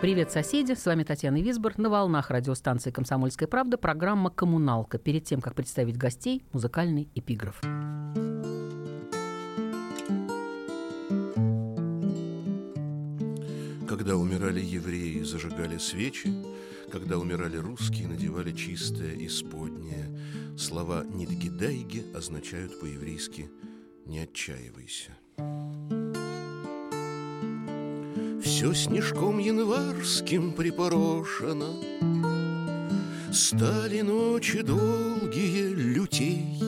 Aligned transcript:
Привет, 0.00 0.30
соседи! 0.30 0.72
С 0.72 0.86
вами 0.86 1.02
Татьяна 1.02 1.42
Висбор. 1.42 1.76
На 1.76 1.90
волнах 1.90 2.30
радиостанции 2.30 2.90
«Комсомольская 2.90 3.46
правда» 3.46 3.76
программа 3.76 4.30
«Коммуналка». 4.30 4.96
Перед 4.96 5.24
тем, 5.24 5.42
как 5.42 5.54
представить 5.54 5.98
гостей, 5.98 6.42
музыкальный 6.54 7.10
эпиграф. 7.14 7.60
Когда 13.86 14.16
умирали 14.16 14.62
евреи, 14.62 15.20
зажигали 15.22 15.76
свечи, 15.76 16.32
когда 16.90 17.18
умирали 17.18 17.58
русские, 17.58 18.08
надевали 18.08 18.52
чистое 18.52 19.14
исподнее. 19.26 20.18
Слова 20.56 21.04
«нидгидайги» 21.04 22.06
означают 22.14 22.80
по-еврейски 22.80 23.50
«не 24.06 24.20
отчаивайся». 24.20 25.10
Все 28.42 28.74
снежком 28.74 29.38
январским 29.38 30.52
припорошено, 30.52 31.74
Стали 33.32 34.00
ночи 34.00 34.62
долгие 34.62 35.68
лютей, 35.74 36.58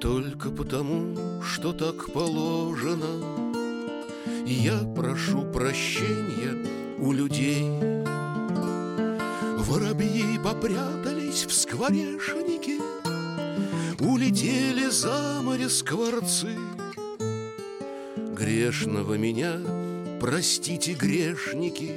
Только 0.00 0.50
потому, 0.50 1.42
что 1.42 1.72
так 1.72 2.12
положено— 2.12 3.40
я 4.50 4.78
прошу 4.96 5.44
прощения 5.44 6.66
у 6.98 7.12
людей. 7.12 7.70
Воробьи 9.58 10.38
попрятались 10.42 11.44
в 11.46 11.52
скворечнике 11.52 12.80
Улетели 14.00 14.88
за 14.88 15.40
море 15.42 15.68
скворцы 15.68 16.56
Грешного 18.40 19.18
меня 19.18 19.60
простите, 20.18 20.94
грешники. 20.94 21.92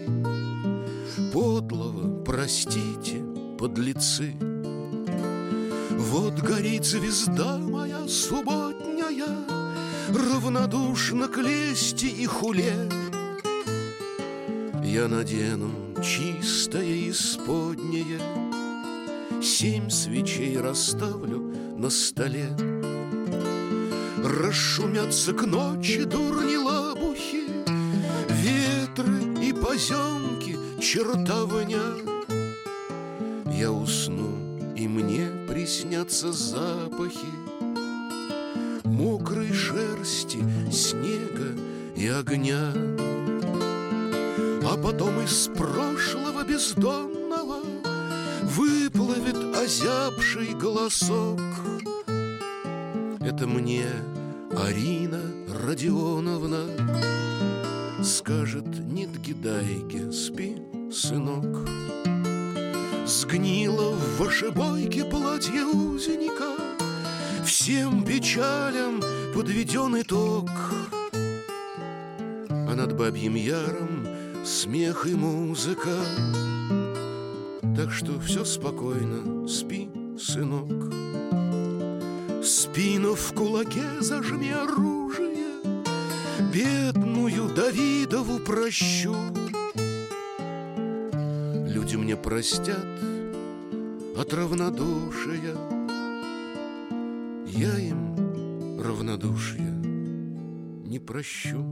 Подлого 1.31 2.21
простите, 2.25 3.23
подлецы. 3.57 4.35
Вот 5.91 6.33
горит 6.41 6.83
звезда 6.83 7.57
моя 7.59 8.05
субботняя 8.09 9.29
Равнодушно 10.09 11.29
к 11.29 11.37
лести 11.37 12.07
и 12.07 12.25
хуле. 12.25 12.89
Я 14.83 15.07
надену 15.07 15.71
чистое 16.03 17.09
исподнее 17.09 18.19
Семь 19.41 19.89
свечей 19.89 20.59
расставлю 20.59 21.39
на 21.77 21.89
столе 21.89 22.49
Расшумятся 24.23 25.33
к 25.33 25.45
ночи 25.45 26.03
дурни 26.05 26.55
лабухи 26.55 27.43
Ветры 28.29 29.45
и 29.45 29.53
поземки 29.53 30.57
чертовня 30.81 31.81
Я 33.51 33.71
усну, 33.71 34.59
и 34.75 34.87
мне 34.87 35.29
приснятся 35.47 36.31
запахи 36.31 37.43
мокрой 38.93 39.51
шерсти, 39.51 40.39
снега 40.71 41.57
и 41.95 42.07
огня. 42.07 42.71
А 44.65 44.77
потом 44.81 45.19
из 45.21 45.49
прошлого 45.49 46.43
бездонного 46.43 47.59
Выплывет 48.43 49.55
озябший 49.55 50.53
голосок. 50.53 51.39
Арина 54.63 55.19
Родионовна 55.65 56.69
Скажет, 58.01 58.65
нет 58.79 59.09
гидайги, 59.19 60.09
спи, 60.09 60.55
сынок 60.89 61.67
Сгнило 63.05 63.91
в 63.91 64.19
вашей 64.19 64.51
бойке 64.51 65.03
платье 65.03 65.65
узника 65.65 66.55
Всем 67.43 68.05
печалям 68.05 69.01
подведен 69.35 69.99
итог. 70.01 70.49
А 72.49 72.73
над 72.73 72.95
бабьим 72.95 73.35
яром 73.35 74.07
смех 74.45 75.05
и 75.07 75.13
музыка. 75.13 75.97
Так 77.75 77.91
что 77.91 78.17
все 78.21 78.45
спокойно, 78.45 79.45
спи, 79.45 79.89
сынок 80.17 80.93
Спину 82.43 83.15
в 83.15 83.33
кулаке 83.33 84.01
зажми 84.01 84.51
оружие. 84.51 85.61
Бедную 86.53 87.47
Давидову 87.55 88.39
прощу. 88.39 89.15
Люди 91.65 91.95
мне 91.95 92.17
простят 92.17 92.85
от 94.17 94.33
равнодушия. 94.33 95.55
Я 97.47 97.79
им 97.79 98.81
равнодушие 98.81 99.71
не 100.85 100.99
прощу. 100.99 101.63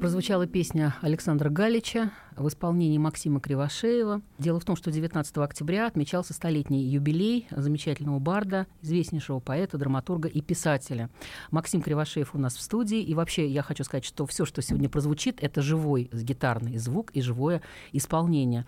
Прозвучала 0.00 0.48
песня 0.48 0.96
Александра 1.02 1.50
Галича 1.50 2.10
в 2.36 2.48
исполнении 2.48 2.98
Максима 2.98 3.40
Кривошеева. 3.40 4.22
Дело 4.38 4.60
в 4.60 4.64
том, 4.64 4.76
что 4.76 4.90
19 4.90 5.38
октября 5.38 5.86
отмечался 5.86 6.34
столетний 6.34 6.84
юбилей 6.84 7.46
замечательного 7.50 8.18
барда, 8.18 8.66
известнейшего 8.82 9.38
поэта, 9.38 9.78
драматурга 9.78 10.28
и 10.28 10.40
писателя. 10.40 11.10
Максим 11.50 11.82
Кривошеев 11.82 12.34
у 12.34 12.38
нас 12.38 12.56
в 12.56 12.60
студии. 12.60 13.00
И 13.00 13.14
вообще 13.14 13.46
я 13.46 13.62
хочу 13.62 13.84
сказать, 13.84 14.04
что 14.04 14.26
все, 14.26 14.44
что 14.44 14.62
сегодня 14.62 14.88
прозвучит, 14.88 15.42
это 15.42 15.62
живой 15.62 16.08
гитарный 16.12 16.78
звук 16.78 17.10
и 17.12 17.20
живое 17.20 17.62
исполнение. 17.92 18.66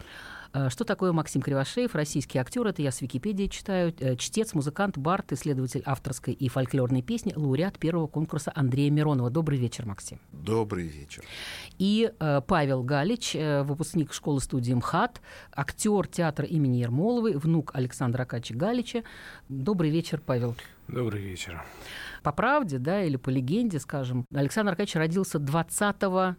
Э, 0.54 0.70
что 0.70 0.84
такое 0.84 1.12
Максим 1.12 1.42
Кривошеев? 1.42 1.94
Российский 1.94 2.38
актер, 2.38 2.66
это 2.66 2.80
я 2.80 2.92
с 2.92 3.02
Википедии 3.02 3.46
читаю. 3.48 3.92
Э, 3.98 4.16
чтец, 4.16 4.54
музыкант, 4.54 4.96
бард, 4.96 5.32
исследователь 5.32 5.82
авторской 5.84 6.32
и 6.32 6.48
фольклорной 6.48 7.02
песни, 7.02 7.32
лауреат 7.34 7.78
первого 7.78 8.06
конкурса 8.06 8.52
Андрея 8.54 8.90
Миронова. 8.90 9.30
Добрый 9.30 9.58
вечер, 9.58 9.84
Максим. 9.84 10.20
Добрый 10.32 10.86
вечер. 10.86 11.24
И 11.78 12.10
э, 12.18 12.40
Павел 12.46 12.82
Галич, 12.84 13.34
выпускник 13.34 14.12
школы-студии 14.12 14.74
МХАТ, 14.74 15.20
актер 15.52 16.06
театра 16.06 16.46
имени 16.46 16.76
Ермоловой, 16.76 17.36
внук 17.36 17.72
Александра 17.74 18.22
Акачи 18.22 18.52
Галича. 18.52 19.02
Добрый 19.48 19.90
вечер, 19.90 20.20
Павел. 20.24 20.54
Добрый 20.88 21.22
вечер. 21.22 21.62
По 22.22 22.32
правде, 22.32 22.78
да, 22.78 23.02
или 23.02 23.16
по 23.16 23.28
легенде, 23.28 23.78
скажем, 23.78 24.26
Александр 24.34 24.70
Аркадьевич 24.70 24.96
родился 24.96 25.38
20 25.38 25.96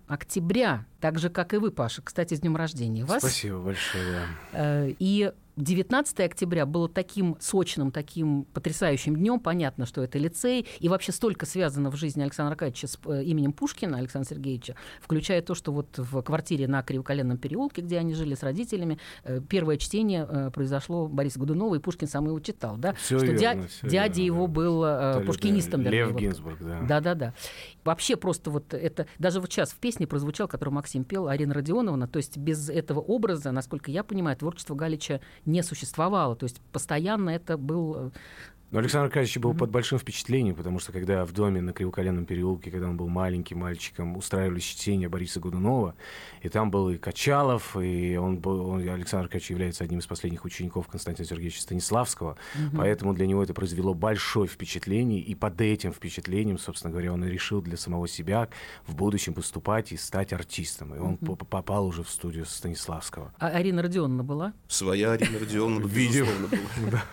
октября, 0.07 0.85
так 0.99 1.19
же, 1.19 1.29
как 1.29 1.53
и 1.53 1.57
вы, 1.57 1.71
Паша. 1.71 2.01
Кстати, 2.01 2.33
с 2.33 2.39
днем 2.39 2.55
рождения 2.55 3.05
вас. 3.05 3.19
Спасибо 3.19 3.59
большое, 3.59 4.03
да. 4.03 4.25
Э, 4.53 4.93
и 4.97 5.31
19 5.57 6.19
октября 6.19 6.65
было 6.65 6.89
таким 6.89 7.37
сочным, 7.39 7.91
таким 7.91 8.43
потрясающим 8.53 9.15
днем. 9.15 9.39
Понятно, 9.39 9.85
что 9.85 10.03
это 10.03 10.17
лицей. 10.17 10.67
И 10.79 10.89
вообще 10.89 11.11
столько 11.13 11.45
связано 11.45 11.89
в 11.91 11.95
жизни 11.95 12.21
Александра 12.21 12.51
Аркадьевича 12.53 12.87
с 12.87 12.99
э, 13.05 13.23
именем 13.23 13.53
Пушкина, 13.53 13.97
Александра 13.97 14.29
Сергеевича, 14.29 14.75
включая 15.01 15.41
то, 15.41 15.55
что 15.55 15.71
вот 15.71 15.97
в 15.97 16.21
квартире 16.23 16.67
на 16.67 16.83
Кривоколенном 16.83 17.37
переулке, 17.37 17.81
где 17.81 17.99
они 17.99 18.13
жили 18.15 18.35
с 18.35 18.43
родителями, 18.43 18.99
э, 19.23 19.39
первое 19.47 19.77
чтение 19.77 20.27
э, 20.29 20.51
произошло 20.51 21.07
Бориса 21.07 21.39
Годунова, 21.39 21.75
и 21.75 21.79
Пушкин 21.79 22.07
сам 22.07 22.27
его 22.27 22.39
читал. 22.41 22.75
Да? 22.77 22.93
Всё 22.93 23.17
что 23.17 23.27
верно, 23.27 23.39
дя- 23.61 23.67
всё 23.67 23.87
дядя 23.87 24.21
верно, 24.21 24.25
его 24.25 24.47
да. 24.47 24.53
был 24.53 24.81
Да, 24.81 25.23
пушкинистом. 25.25 25.83
да, 25.83 25.89
Лев. 25.89 26.15
Гинзбург, 26.15 26.57
да. 26.59 26.81
Да-да-да. 26.81 27.33
Вообще 27.85 28.17
просто 28.17 28.51
вот 28.51 28.73
это... 28.73 29.07
Даже 29.19 29.39
вот 29.39 29.51
сейчас 29.53 29.71
в 29.71 29.77
песне 29.77 30.05
прозвучал, 30.05 30.47
который 30.47 30.71
Максим 30.71 31.03
пел, 31.05 31.27
Арина 31.29 31.53
Родионовна, 31.53 32.07
то 32.07 32.17
есть 32.17 32.37
без 32.37 32.69
этого 32.69 32.99
образа, 32.99 33.51
насколько 33.51 33.89
я 33.91 34.03
понимаю, 34.03 34.35
творчество 34.35 34.75
Галича 34.75 35.21
не 35.45 35.63
существовало. 35.63 36.35
То 36.35 36.45
есть 36.45 36.61
постоянно 36.71 37.29
это 37.29 37.57
был 37.57 38.11
Но 38.71 38.79
Александр 38.79 39.05
Аркадьевич 39.05 39.37
был 39.37 39.53
под 39.53 39.69
большим 39.69 39.99
впечатлением, 39.99 40.55
потому 40.55 40.79
что 40.79 40.91
когда 40.91 41.23
в 41.23 41.31
доме 41.31 41.61
на 41.61 41.71
Кривоколенном 41.71 42.25
переулке, 42.25 42.71
когда 42.71 42.89
он 42.89 42.97
был 42.97 43.07
маленьким 43.07 43.59
мальчиком, 43.59 44.17
устраивали 44.17 44.59
чтение 44.59 45.07
Бориса 45.07 45.39
Годунова, 45.39 45.95
и 46.41 46.49
там 46.49 46.71
был 46.71 46.89
и 46.89 46.97
Качалов, 46.97 47.77
и 47.77 48.17
он 48.17 48.37
был, 48.39 48.67
он, 48.67 48.81
Александр 48.89 49.25
Аркадьевич 49.25 49.51
является 49.51 49.83
одним 49.83 49.99
из 49.99 50.07
последних 50.07 50.43
учеников 50.45 50.87
Константина 50.87 51.25
Сергеевича 51.27 51.61
Станиславского, 51.61 52.37
поэтому 52.75 53.13
для 53.13 53.27
него 53.27 53.43
это 53.43 53.53
произвело 53.53 53.93
большое 53.93 54.47
впечатление, 54.47 55.21
и 55.21 55.35
под 55.35 55.61
этим 55.61 55.93
впечатлением, 55.93 56.57
собственно 56.57 56.91
говоря, 56.91 57.13
он 57.13 57.23
и 57.23 57.29
решил 57.29 57.61
для 57.61 57.77
самого 57.77 58.07
себя 58.07 58.49
в 58.87 58.95
будущем 58.95 59.33
поступать 59.35 59.91
и 59.91 59.97
стать 59.97 60.33
артистом. 60.33 60.93
И 60.95 60.97
он 60.99 61.17
по- 61.17 61.35
попал 61.35 61.85
уже 61.85 62.03
в 62.03 62.09
студию 62.09 62.45
Станиславского. 62.45 63.31
А 63.39 63.47
Арина 63.49 63.83
Родионовна 63.83 64.23
была? 64.23 64.53
Своя 64.67 65.11
Арина 65.13 65.39
Родионовна, 65.39 65.85
безусловно, 65.87 66.47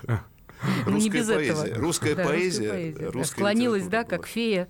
была. 0.04 0.22
Ну, 0.86 0.92
не 0.92 1.10
Русская 1.10 1.10
без 1.20 1.26
поэзия. 1.28 1.52
этого. 1.52 1.80
Русская 1.80 2.14
Да, 2.14 2.24
поэзия. 2.24 2.94
русская 3.10 3.24
Склонилась, 3.24 3.86
да, 3.88 4.04
как 4.04 4.26
фея 4.26 4.68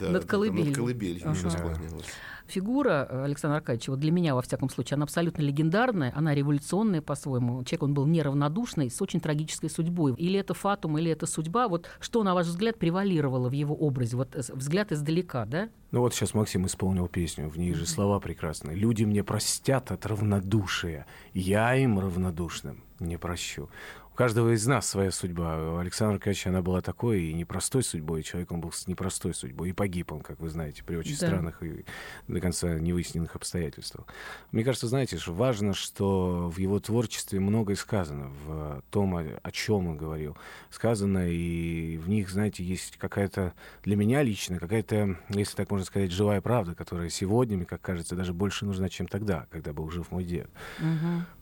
Да, 0.00 0.10
над 0.10 0.24
колыбелью. 0.24 0.66
Над 0.66 0.76
колыбелью 0.76 1.16
еще 1.30 1.46
Ага. 1.48 1.50
склонялась. 1.50 2.06
Фигура 2.46 3.06
э, 3.08 3.24
Александра 3.24 3.56
Аркадьевича, 3.56 3.90
вот 3.90 4.00
для 4.00 4.12
меня, 4.12 4.34
во 4.34 4.42
всяком 4.42 4.68
случае, 4.68 4.96
она 4.96 5.04
абсолютно 5.04 5.40
легендарная, 5.40 6.12
она 6.14 6.34
революционная 6.34 7.00
по-своему. 7.00 7.64
Человек, 7.64 7.82
он 7.84 7.94
был 7.94 8.04
неравнодушный, 8.06 8.90
с 8.90 9.00
очень 9.00 9.18
трагической 9.20 9.70
судьбой. 9.70 10.14
Или 10.18 10.38
это 10.38 10.52
фатум, 10.52 10.98
или 10.98 11.10
это 11.10 11.24
судьба. 11.24 11.68
Вот 11.68 11.88
что, 12.00 12.22
на 12.22 12.34
ваш 12.34 12.46
взгляд, 12.48 12.78
превалировало 12.78 13.48
в 13.48 13.52
его 13.52 13.74
образе? 13.74 14.18
Вот 14.18 14.36
э, 14.36 14.42
взгляд 14.52 14.92
издалека, 14.92 15.46
да? 15.46 15.70
Ну 15.90 16.00
вот 16.00 16.12
сейчас 16.12 16.34
Максим 16.34 16.66
исполнил 16.66 17.08
песню, 17.08 17.48
в 17.48 17.56
ней 17.56 17.72
же 17.72 17.86
слова 17.86 18.20
прекрасные. 18.20 18.76
«Люди 18.76 19.04
мне 19.04 19.24
простят 19.24 19.90
от 19.90 20.04
равнодушия, 20.04 21.06
я 21.32 21.74
им 21.76 21.98
равнодушным 21.98 22.84
не 23.00 23.16
прощу». 23.16 23.70
У 24.14 24.16
каждого 24.16 24.54
из 24.54 24.64
нас 24.64 24.88
своя 24.88 25.10
судьба. 25.10 25.72
У 25.72 25.78
Александра 25.78 26.14
Аркадьевича 26.14 26.50
она 26.50 26.62
была 26.62 26.80
такой 26.80 27.22
и 27.24 27.34
непростой 27.34 27.82
судьбой. 27.82 28.22
Человек 28.22 28.52
он 28.52 28.60
был 28.60 28.70
с 28.70 28.86
непростой 28.86 29.34
судьбой. 29.34 29.70
И 29.70 29.72
погиб 29.72 30.12
он, 30.12 30.20
как 30.20 30.38
вы 30.38 30.50
знаете, 30.50 30.84
при 30.84 30.94
очень 30.94 31.18
Да. 31.18 31.26
странных 31.26 31.60
и 31.64 31.84
до 32.28 32.40
конца 32.40 32.78
невыясненных 32.78 33.34
обстоятельствах. 33.34 34.06
Мне 34.52 34.62
кажется, 34.62 34.86
знаете, 34.86 35.18
что 35.18 35.32
важно, 35.34 35.74
что 35.74 36.48
в 36.48 36.58
его 36.58 36.78
творчестве 36.78 37.40
многое 37.40 37.74
сказано, 37.74 38.30
в 38.46 38.84
том, 38.92 39.16
о, 39.16 39.50
чем 39.50 39.88
он 39.88 39.96
говорил. 39.96 40.36
Сказано, 40.70 41.28
и 41.28 41.96
в 41.96 42.08
них, 42.08 42.30
знаете, 42.30 42.62
есть 42.62 42.96
какая-то, 42.98 43.52
для 43.82 43.96
меня 43.96 44.22
лично, 44.22 44.60
какая-то, 44.60 45.18
если 45.30 45.56
так 45.56 45.72
можно 45.72 45.84
сказать, 45.86 46.12
живая 46.12 46.40
правда, 46.40 46.76
которая 46.76 47.08
сегодня, 47.08 47.56
мне 47.56 47.66
как 47.66 47.80
кажется, 47.80 48.14
даже 48.14 48.32
больше 48.32 48.64
нужна, 48.64 48.88
чем 48.88 49.08
тогда, 49.08 49.48
когда 49.50 49.72
был 49.72 49.90
жив 49.90 50.12
мой 50.12 50.22
дед. 50.22 50.48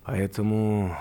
Поэтому, 0.05 0.97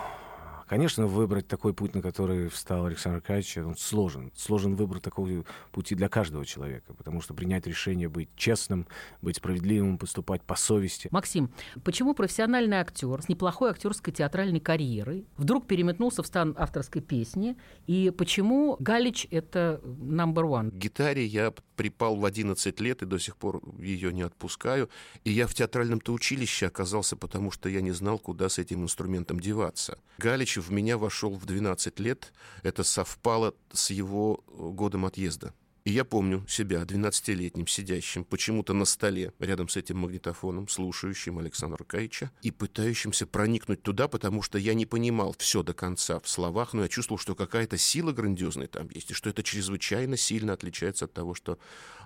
конечно, 0.71 1.05
выбрать 1.05 1.49
такой 1.49 1.73
путь, 1.73 1.95
на 1.95 2.01
который 2.01 2.47
встал 2.47 2.85
Александр 2.85 3.17
Аркадьевич, 3.17 3.57
он 3.57 3.75
сложен. 3.75 4.31
Сложен 4.37 4.77
выбор 4.77 5.01
такого 5.01 5.43
пути 5.73 5.95
для 5.95 6.07
каждого 6.07 6.45
человека, 6.45 6.93
потому 6.93 7.19
что 7.19 7.33
принять 7.33 7.67
решение 7.67 8.07
быть 8.07 8.29
честным, 8.37 8.87
быть 9.21 9.35
справедливым, 9.35 9.97
поступать 9.97 10.41
по 10.43 10.55
совести. 10.55 11.09
Максим, 11.11 11.51
почему 11.83 12.13
профессиональный 12.13 12.77
актер 12.77 13.21
с 13.21 13.27
неплохой 13.27 13.71
актерской 13.71 14.13
театральной 14.13 14.61
карьерой 14.61 15.25
вдруг 15.35 15.67
переметнулся 15.67 16.23
в 16.23 16.27
стан 16.27 16.55
авторской 16.57 17.01
песни? 17.01 17.57
И 17.85 18.09
почему 18.17 18.77
Галич— 18.79 19.27
это 19.31 19.81
number 19.83 20.45
one? 20.45 20.71
К 20.71 20.75
гитаре 20.75 21.25
я 21.25 21.53
припал 21.75 22.15
в 22.15 22.23
11 22.23 22.79
лет 22.79 23.01
и 23.01 23.05
до 23.05 23.19
сих 23.19 23.35
пор 23.35 23.61
ее 23.77 24.13
не 24.13 24.21
отпускаю. 24.21 24.89
И 25.25 25.31
я 25.31 25.47
в 25.47 25.53
театральном-то 25.53 26.13
училище 26.13 26.67
оказался, 26.67 27.17
потому 27.17 27.51
что 27.51 27.67
я 27.67 27.81
не 27.81 27.91
знал, 27.91 28.19
куда 28.19 28.47
с 28.47 28.57
этим 28.57 28.83
инструментом 28.83 29.39
деваться. 29.39 29.97
Галич 30.17 30.60
в 30.61 30.71
меня 30.71 30.97
вошел 30.97 31.35
в 31.35 31.45
12 31.45 31.99
лет. 31.99 32.31
Это 32.63 32.83
совпало 32.83 33.53
с 33.73 33.89
его 33.89 34.43
э, 34.47 34.69
годом 34.69 35.05
отъезда. 35.05 35.53
И 35.83 35.91
я 35.91 36.05
помню 36.05 36.45
себя 36.47 36.83
12-летним, 36.83 37.65
сидящим 37.65 38.23
почему-то 38.23 38.73
на 38.73 38.85
столе 38.85 39.33
рядом 39.39 39.67
с 39.67 39.77
этим 39.77 39.97
магнитофоном, 39.97 40.67
слушающим 40.67 41.39
Александра 41.39 41.77
Аркадьевича 41.77 42.29
и 42.43 42.51
пытающимся 42.51 43.25
проникнуть 43.25 43.81
туда, 43.81 44.07
потому 44.07 44.43
что 44.43 44.59
я 44.59 44.75
не 44.75 44.85
понимал 44.85 45.33
все 45.39 45.63
до 45.63 45.73
конца 45.73 46.19
в 46.19 46.29
словах, 46.29 46.73
но 46.73 46.83
я 46.83 46.87
чувствовал, 46.87 47.17
что 47.17 47.33
какая-то 47.33 47.77
сила 47.77 48.11
грандиозная 48.11 48.67
там 48.67 48.89
есть, 48.93 49.09
и 49.09 49.15
что 49.15 49.31
это 49.31 49.41
чрезвычайно 49.41 50.17
сильно 50.17 50.53
отличается 50.53 51.05
от 51.05 51.13
того, 51.13 51.33
что 51.33 51.57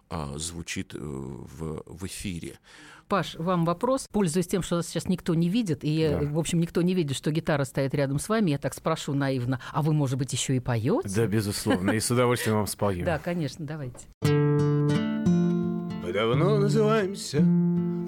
а, 0.09 0.37
звучит 0.37 0.93
э, 0.93 0.97
в, 0.99 1.83
в 1.85 2.05
эфире. 2.05 2.59
Паш, 3.07 3.35
вам 3.35 3.65
вопрос. 3.65 4.07
Пользуясь 4.11 4.47
тем, 4.47 4.63
что 4.63 4.77
нас 4.77 4.87
сейчас 4.87 5.07
никто 5.07 5.35
не 5.35 5.47
видит, 5.47 5.79
и, 5.83 6.07
Да. 6.09 6.19
в 6.27 6.39
общем, 6.39 6.59
никто 6.59 6.81
не 6.81 6.95
видит, 6.95 7.15
что 7.15 7.29
гитара 7.31 7.63
стоит 7.63 7.93
рядом 7.93 8.17
с 8.17 8.27
вами, 8.29 8.49
я 8.51 8.57
так 8.57 8.73
спрошу 8.73 9.13
наивно, 9.13 9.59
а 9.71 9.81
вы, 9.83 9.93
может 9.93 10.17
быть, 10.17 10.33
еще 10.33 10.55
и 10.55 10.59
поете? 10.59 11.07
Да, 11.15 11.27
безусловно, 11.27 11.91
и 11.91 11.99
с 11.99 12.09
удовольствием 12.09 12.57
вам 12.57 12.67
спою. 12.67 13.05
Да, 13.05 13.19
конечно, 13.19 13.63
давайте. 13.65 13.99
Мы 14.23 16.11
давно 16.13 16.57
называемся 16.57 17.41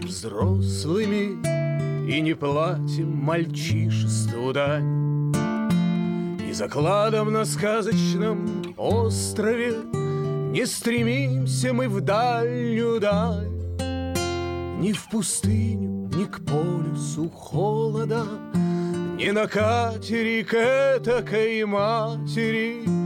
взрослыми 0.02 1.38
И 2.10 2.22
не 2.22 2.34
платим 2.36 3.12
мальчишеству 3.18 4.54
дань 4.54 5.34
И 6.48 6.54
закладом 6.54 7.34
на 7.34 7.44
сказочном 7.44 8.74
острове 8.78 9.74
Не 10.54 10.66
стремимся 10.66 11.74
мы 11.74 11.90
в 11.90 12.00
дальнюю 12.02 13.00
даль 13.00 13.57
Ни 14.78 14.92
в 14.94 15.10
пустыню, 15.10 16.10
ни 16.16 16.26
к 16.26 16.46
полюсу 16.46 17.30
холода 17.30 18.26
Ни 19.18 19.32
на 19.32 19.48
катере 19.48 20.44
к 20.44 20.54
этакой 20.54 21.66
матери 21.66 22.98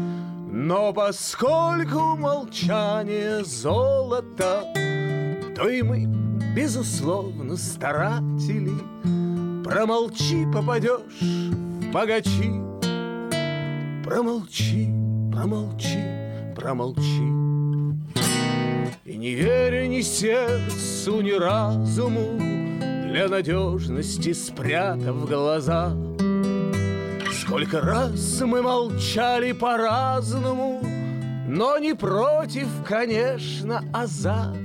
но 0.54 0.92
поскольку 0.94 2.18
молчание 2.18 3.44
золото, 3.44 4.66
То 5.56 5.70
и 5.70 5.82
мы, 5.82 6.06
безусловно, 6.54 7.56
старатели. 7.56 8.74
Промолчи, 9.64 10.46
попадешь 10.54 11.22
в 11.22 11.92
богачи. 11.92 12.52
Промолчи, 14.04 14.90
промолчи, 15.32 16.54
промолчи. 16.56 17.61
И 19.12 19.18
не 19.18 19.36
веря 19.36 19.88
ни 19.88 20.02
сердцу, 20.02 21.22
ни 21.22 21.32
разуму, 21.32 22.40
Для 23.10 23.28
надежности 23.28 24.32
спрятав 24.32 25.28
глаза— 25.28 25.94
Сколько 27.42 27.82
раз 27.82 28.40
мы 28.40 28.62
молчали 28.62 29.52
по-разному, 29.52 30.82
Но 31.46 31.78
не 31.80 31.94
против, 31.94 32.68
конечно, 32.88 33.84
а 33.92 34.08
за. 34.08 34.56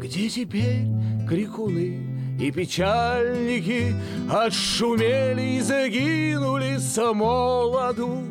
Где 0.00 0.28
теперь 0.28 0.88
крикуны 1.28 2.36
и 2.40 2.50
печальники? 2.50 3.94
Отшумели 4.28 5.58
и 5.58 5.60
загинули 5.60 6.78
с 6.78 6.96
молоду, 7.14 8.24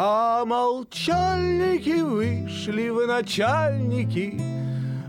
А 0.00 0.44
молчальники 0.44 2.02
вышли 2.02 2.88
в 2.88 3.04
начальники, 3.08 4.40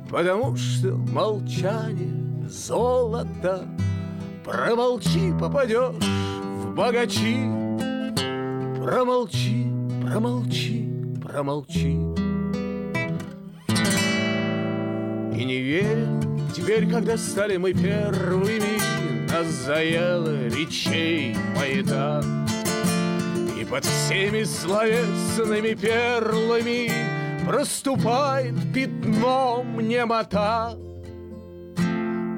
Потому 0.09 0.55
что 0.55 0.95
молчание 0.95 2.49
золото. 2.49 3.67
Промолчи, 4.43 5.31
попадешь 5.39 5.93
в 5.93 6.73
богачи. 6.73 7.37
Промолчи, 8.83 9.67
промолчи, 10.01 10.89
промолчи. 11.23 11.93
И 15.37 15.45
не 15.45 15.61
веря, 15.61 16.07
теперь, 16.55 16.89
когда 16.89 17.15
стали 17.15 17.57
мы 17.57 17.73
первыми, 17.73 18.81
Нас 19.29 19.45
заело 19.45 20.47
речей 20.47 21.37
поэта. 21.55 22.38
Под 23.69 23.85
всеми 23.85 24.43
словесными 24.43 25.75
перлами 25.75 26.91
Проступает 27.45 28.55
пятном 28.73 29.79
немота. 29.79 30.75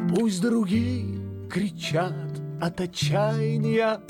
Пусть 0.10 0.42
другие 0.42 1.20
кричат 1.50 2.14
от 2.62 2.82
отчаяния, 2.82 4.02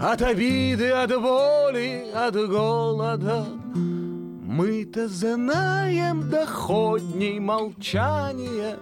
От 0.00 0.20
обиды, 0.22 0.90
от 0.90 1.10
боли, 1.10 2.06
от 2.14 2.34
голода. 2.34 3.46
Мы-то 3.74 5.08
знаем 5.08 6.28
доходней 6.28 7.40
молчания, 7.40 8.76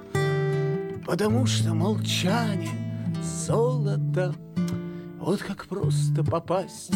Потому 1.05 1.47
что 1.47 1.73
молчание— 1.73 2.71
золото. 3.47 4.35
Вот 5.19 5.43
как 5.43 5.67
просто 5.67 6.23
попасть 6.25 6.93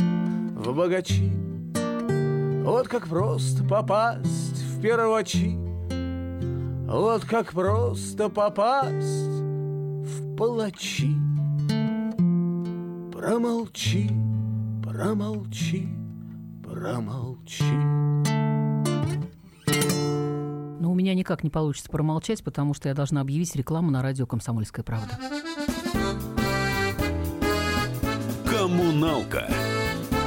в 0.61 0.75
богачи, 0.75 1.33
Вот 2.64 2.88
как 2.88 3.09
просто 3.09 3.64
попасть 3.64 4.62
в 4.62 4.81
первачи, 4.81 5.57
Вот 6.87 7.25
как 7.25 7.52
просто 7.52 8.29
попасть 8.29 9.31
в 9.31 10.37
палачи. 10.37 11.17
Промолчи, 13.12 14.11
промолчи, 14.83 15.88
промолчи. 16.62 17.62
молчи. 17.62 18.21
Но 20.81 20.90
у 20.90 20.95
меня 20.95 21.14
никак 21.14 21.45
не 21.45 21.50
получится 21.50 21.90
промолчать, 21.90 22.43
потому 22.43 22.75
что 22.75 22.88
я 22.88 22.95
должна 22.95 23.21
объявить 23.21 23.55
рекламу 23.57 23.90
на 23.90 24.02
радио 24.02 24.26
«Комсомольская 24.26 24.85
правда». 24.85 25.19
Коммуналка 28.47 29.49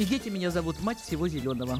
И 0.00 0.04
дети 0.06 0.30
меня 0.30 0.50
зовут 0.50 0.80
мать 0.80 0.98
всего 0.98 1.28
зеленого. 1.28 1.78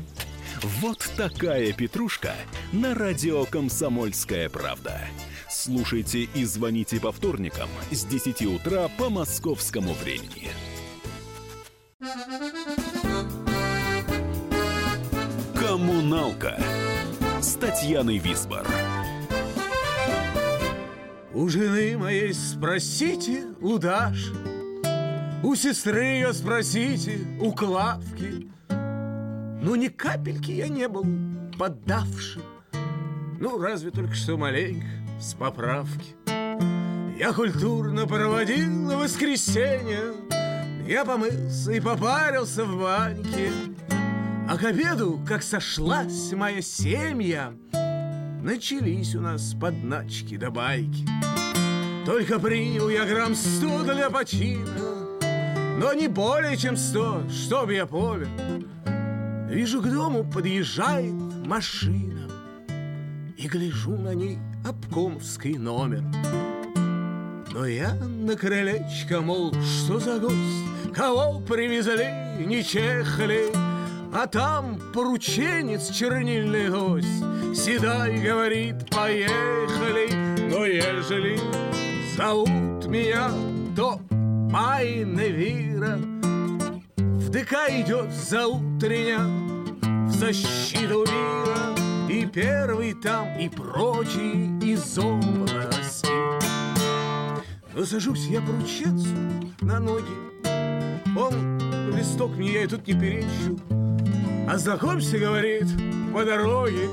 Вот 0.62 1.10
такая 1.16 1.72
петрушка 1.72 2.34
на 2.70 2.94
радио 2.94 3.46
«Комсомольская 3.46 4.50
правда». 4.50 5.00
Слушайте 5.48 6.24
и 6.34 6.44
звоните 6.44 7.00
по 7.00 7.12
вторникам 7.12 7.70
с 7.90 8.04
10 8.04 8.42
утра 8.42 8.88
по 8.98 9.08
московскому 9.08 9.94
времени. 9.94 10.50
Коммуналка 15.54 16.62
с 17.40 17.54
Татьяной 17.54 18.18
Висбор. 18.18 18.66
У 21.32 21.48
жены 21.48 21.96
моей 21.96 22.34
спросите, 22.34 23.46
у 23.62 23.78
Даши, 23.78 24.34
У 25.42 25.54
сестры 25.54 26.04
ее 26.04 26.32
спросите, 26.35 27.18
у 27.40 27.52
Клавки. 27.52 28.50
Ну, 28.68 29.75
ни 29.75 29.88
капельки 29.88 30.52
я 30.52 30.68
не 30.68 30.87
был 30.87 31.06
поддавший. 31.59 32.42
Ну, 33.40 33.59
разве 33.59 33.90
только 33.90 34.14
что 34.14 34.37
маленько, 34.37 34.87
с 35.18 35.32
поправки. 35.35 36.14
Я 37.18 37.32
культурно 37.32 38.06
проводил 38.06 38.99
воскресенье, 38.99 40.14
Я 40.87 41.04
помылся 41.04 41.73
и 41.73 41.80
попарился 41.80 42.64
в 42.64 42.78
баньке. 42.78 43.50
А 44.49 44.59
к 44.59 44.64
обеду, 44.64 45.20
как 45.26 45.42
сошлась 45.42 46.32
моя 46.32 46.61
семья, 46.61 47.54
Начались 48.42 49.14
у 49.14 49.20
нас 49.20 49.54
подначки 49.54 50.37
да 50.37 50.50
байки. 50.50 51.06
Только 52.06 52.38
принял 52.38 52.88
я 52.88 53.04
грамм 53.04 53.35
сто 53.35 53.82
для 53.82 54.09
почина, 54.09 55.00
Но 55.80 55.94
не 55.94 56.08
более 56.08 56.58
чем 56.58 56.76
сто, 56.76 57.22
чтоб 57.30 57.70
я 57.70 57.87
помер. 57.87 58.28
Вижу, 59.49 59.80
к 59.80 59.87
дому 59.87 60.25
подъезжает 60.25 61.14
машина, 61.46 62.28
И 63.38 63.49
гляжу 63.49 63.96
на 63.96 64.14
ней 64.14 64.38
обкомовский 64.62 65.56
номер. 65.56 66.04
Но 67.54 67.64
я 67.64 67.94
на 67.94 68.37
крылечко, 68.37 69.22
мол, 69.22 69.54
что 69.54 69.99
за 69.99 70.18
гость, 70.18 70.94
Кого 70.94 71.40
привезли, 71.40 72.44
не 72.44 72.62
чехали, 72.62 73.46
А 74.14 74.26
там 74.26 74.78
порученец, 74.92 75.88
чернильный 75.88 76.68
гость, 76.68 77.25
Седай, 77.54 78.18
говорит, 78.18 78.90
поехали, 78.90 80.10
Но 80.50 80.66
ежели 80.66 81.40
зовут 82.18 82.84
меня, 82.84 83.30
то 83.75 83.99
Майна 84.50 85.28
Вира 85.28 85.97
ДК 87.30 87.52
идет 87.71 88.12
за 88.12 88.47
утрення 88.47 89.21
В 90.09 90.11
защиту 90.11 91.04
мира 91.07 91.76
И 92.09 92.26
первый 92.26 92.95
там, 92.95 93.38
и 93.38 93.49
прочие 93.49 94.59
из 94.61 94.99
области 94.99 96.09
Но 97.76 97.85
сажусь 97.85 98.26
я 98.26 98.40
порученцу 98.40 99.14
на 99.61 99.78
ноги 99.78 100.16
Он 101.16 101.61
листок 101.97 102.37
мне, 102.37 102.52
я 102.54 102.64
и 102.64 102.66
тут 102.66 102.88
не 102.88 102.95
перечу. 102.95 103.57
А 104.49 104.59
знакомься, 104.59 105.16
говорит, 105.16 105.69
по 106.12 106.25
дороге 106.25 106.88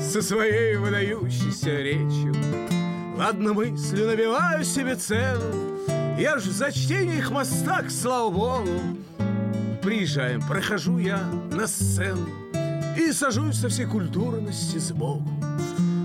Со 0.00 0.22
своей 0.22 0.76
выдающейся 0.76 1.70
речью. 1.70 2.34
Ладно, 3.16 3.52
мыслью 3.52 4.06
набиваю 4.06 4.62
себе 4.64 4.94
цену 4.94 5.73
Я 6.18 6.38
ж 6.38 6.44
за 6.44 6.70
чтение 6.70 7.18
их 7.18 7.30
мостак, 7.32 7.90
слава 7.90 8.30
богу. 8.30 8.70
Приезжаем, 9.82 10.40
прохожу 10.42 10.98
я 10.98 11.20
на 11.52 11.66
сцену 11.66 12.26
И 12.96 13.12
сажусь 13.12 13.58
со 13.58 13.68
всей 13.68 13.86
культурности 13.86 14.78
сбоку. 14.78 15.28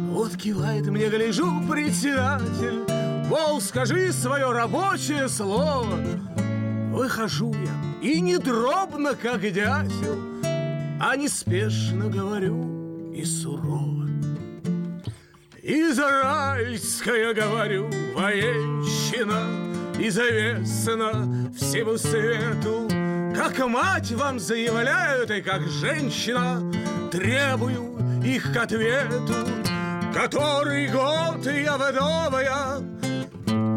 Вот 0.10 0.36
кивает 0.36 0.88
мне, 0.88 1.10
гляжу, 1.10 1.48
председатель. 1.70 2.84
Мол, 3.30 3.62
скажи 3.62 4.12
свое 4.12 4.52
рабочее 4.52 5.30
слово. 5.30 5.96
Выхожу 6.92 7.54
я, 7.54 8.10
и 8.10 8.20
не 8.20 8.40
дробно, 8.40 9.14
как 9.14 9.42
дятел 9.42 10.20
А 11.00 11.16
неспешно 11.16 12.10
говорю 12.10 13.14
и 13.14 13.24
сурово. 13.24 14.10
Израильская, 15.62 17.34
говорю, 17.36 17.92
военщина 18.16 19.69
Известна 20.02 21.28
всему 21.58 21.98
свету. 21.98 22.88
Как 23.36 23.60
мать 23.68 24.12
вам 24.14 24.40
заявляю, 24.40 25.28
и 25.28 25.42
как 25.42 25.62
женщина 25.68 26.64
Требую 27.12 27.98
их 28.24 28.54
к 28.54 28.56
ответу. 28.56 29.36
Который 30.14 30.88
год 30.88 31.46
я 31.46 31.76
вдовая 31.78 32.80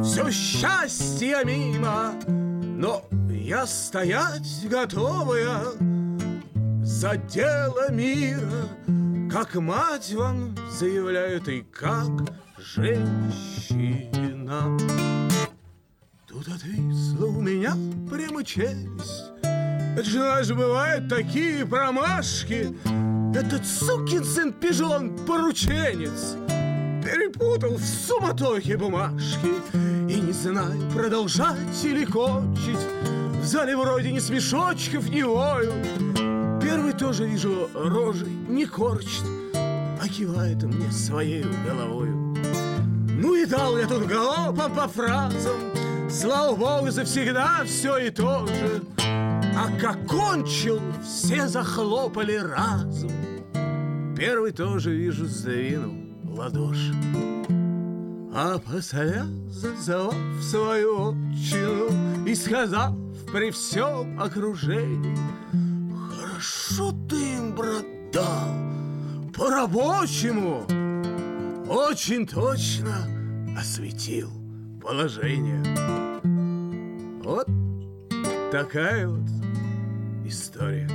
Все 0.04 0.30
счастье 0.30 1.42
мимо 1.44 2.14
Но 2.28 3.04
я 3.28 3.66
стоять 3.66 4.68
готовая 4.70 5.58
За 6.82 7.16
дело 7.16 7.90
мира. 7.90 8.68
Как 9.28 9.56
мать 9.56 10.14
вам 10.14 10.54
заявляют 10.70 11.48
и 11.48 11.62
как 11.62 12.10
женщина. 12.58 13.72
Тут 16.32 16.48
отвисла 16.48 17.26
у 17.26 17.40
меня 17.40 17.74
прямо 18.10 18.42
челюсть. 18.42 19.30
Это 19.42 20.04
же, 20.04 20.18
знаешь, 20.18 20.50
бывают 20.50 21.08
такие 21.08 21.66
промашки. 21.66 22.74
Этот 23.34 23.66
сукин 23.66 24.24
сын 24.24 24.52
пижон 24.52 25.16
порученец 25.26 26.36
Перепутал 27.02 27.76
в 27.76 27.84
суматохе 27.84 28.76
бумажки 28.76 29.48
И 30.08 30.20
не 30.20 30.32
знаю, 30.32 30.78
продолжать 30.92 31.82
или 31.82 32.04
кончить 32.04 32.76
В 33.40 33.44
зале 33.46 33.74
вроде 33.74 34.12
ни 34.12 34.18
смешочков, 34.18 35.08
ни 35.08 35.22
вою 35.22 35.72
Первый 36.62 36.92
тоже 36.92 37.26
вижу 37.26 37.70
рожей 37.74 38.28
не 38.48 38.66
корчит, 38.66 39.24
а 39.54 40.08
кивает 40.08 40.62
мне 40.62 40.90
своей 40.92 41.44
головою. 41.66 42.36
Ну 43.08 43.34
и 43.34 43.44
дал 43.46 43.76
я 43.78 43.86
тут 43.86 44.06
галопом 44.06 44.74
по 44.74 44.88
фразам, 44.88 45.71
Слава 46.12 46.54
богу, 46.54 46.90
завсегда 46.90 47.64
все 47.64 47.96
и 47.96 48.10
то 48.10 48.46
же. 48.46 48.82
А 49.56 49.68
как 49.80 50.06
кончил, 50.06 50.78
все 51.02 51.48
захлопали 51.48 52.34
разом. 52.34 53.10
Первый 54.14 54.52
тоже, 54.52 54.94
вижу, 54.94 55.24
сдвинул 55.24 55.94
ладоши. 56.24 56.94
А 58.34 58.58
посоля, 58.58 59.24
зазывав 59.48 60.14
свою 60.42 61.10
отчину 61.10 62.26
И 62.26 62.34
сказав 62.34 62.94
при 63.30 63.50
всем 63.50 64.20
окружении 64.20 65.16
Хорошо 66.10 66.94
ты 67.08 67.16
им, 67.16 67.54
брат, 67.54 67.84
дал 68.10 68.54
По-рабочему 69.36 70.64
Очень 71.68 72.26
точно 72.26 73.06
осветил 73.58 74.30
положение 74.80 76.01
Вот 77.24 77.46
такая 78.50 79.06
вот 79.06 79.28
история 80.26 80.88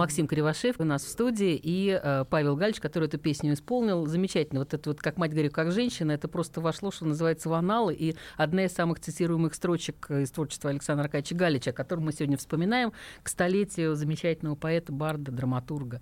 Максим 0.00 0.26
Кривошеев 0.26 0.76
у 0.78 0.84
нас 0.84 1.04
в 1.04 1.08
студии 1.08 1.60
и 1.62 1.90
э, 2.02 2.24
Павел 2.30 2.56
Гальч, 2.56 2.80
который 2.80 3.06
эту 3.06 3.18
песню 3.18 3.52
исполнил. 3.52 4.06
Замечательно. 4.06 4.60
Вот 4.60 4.72
это 4.72 4.88
вот, 4.88 4.98
как 4.98 5.18
мать 5.18 5.32
говорю, 5.32 5.50
как 5.50 5.72
женщина, 5.72 6.12
это 6.12 6.26
просто 6.26 6.62
вошло, 6.62 6.90
что 6.90 7.04
называется, 7.04 7.50
в 7.50 7.52
аналы. 7.52 7.92
И 7.92 8.16
одна 8.38 8.64
из 8.64 8.72
самых 8.72 9.00
цитируемых 9.00 9.52
строчек 9.52 10.10
из 10.10 10.30
творчества 10.30 10.70
Александра 10.70 11.04
Аркадьевича 11.04 11.34
Галича, 11.34 11.70
о 11.72 11.74
котором 11.74 12.04
мы 12.04 12.12
сегодня 12.14 12.38
вспоминаем, 12.38 12.94
к 13.22 13.28
столетию 13.28 13.94
замечательного 13.94 14.54
поэта, 14.54 14.90
барда, 14.90 15.32
драматурга. 15.32 16.00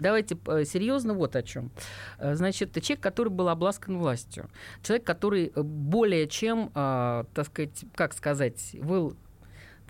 Давайте 0.00 0.36
э, 0.48 0.64
серьезно 0.64 1.14
вот 1.14 1.36
о 1.36 1.44
чем. 1.44 1.70
Э, 2.18 2.34
значит, 2.34 2.72
человек, 2.82 3.00
который 3.00 3.28
был 3.28 3.48
обласкан 3.48 3.98
властью. 3.98 4.50
Человек, 4.82 5.06
который 5.06 5.52
более 5.54 6.26
чем, 6.26 6.72
э, 6.74 7.22
так 7.32 7.46
сказать, 7.46 7.84
как 7.94 8.14
сказать, 8.14 8.76
был 8.82 9.16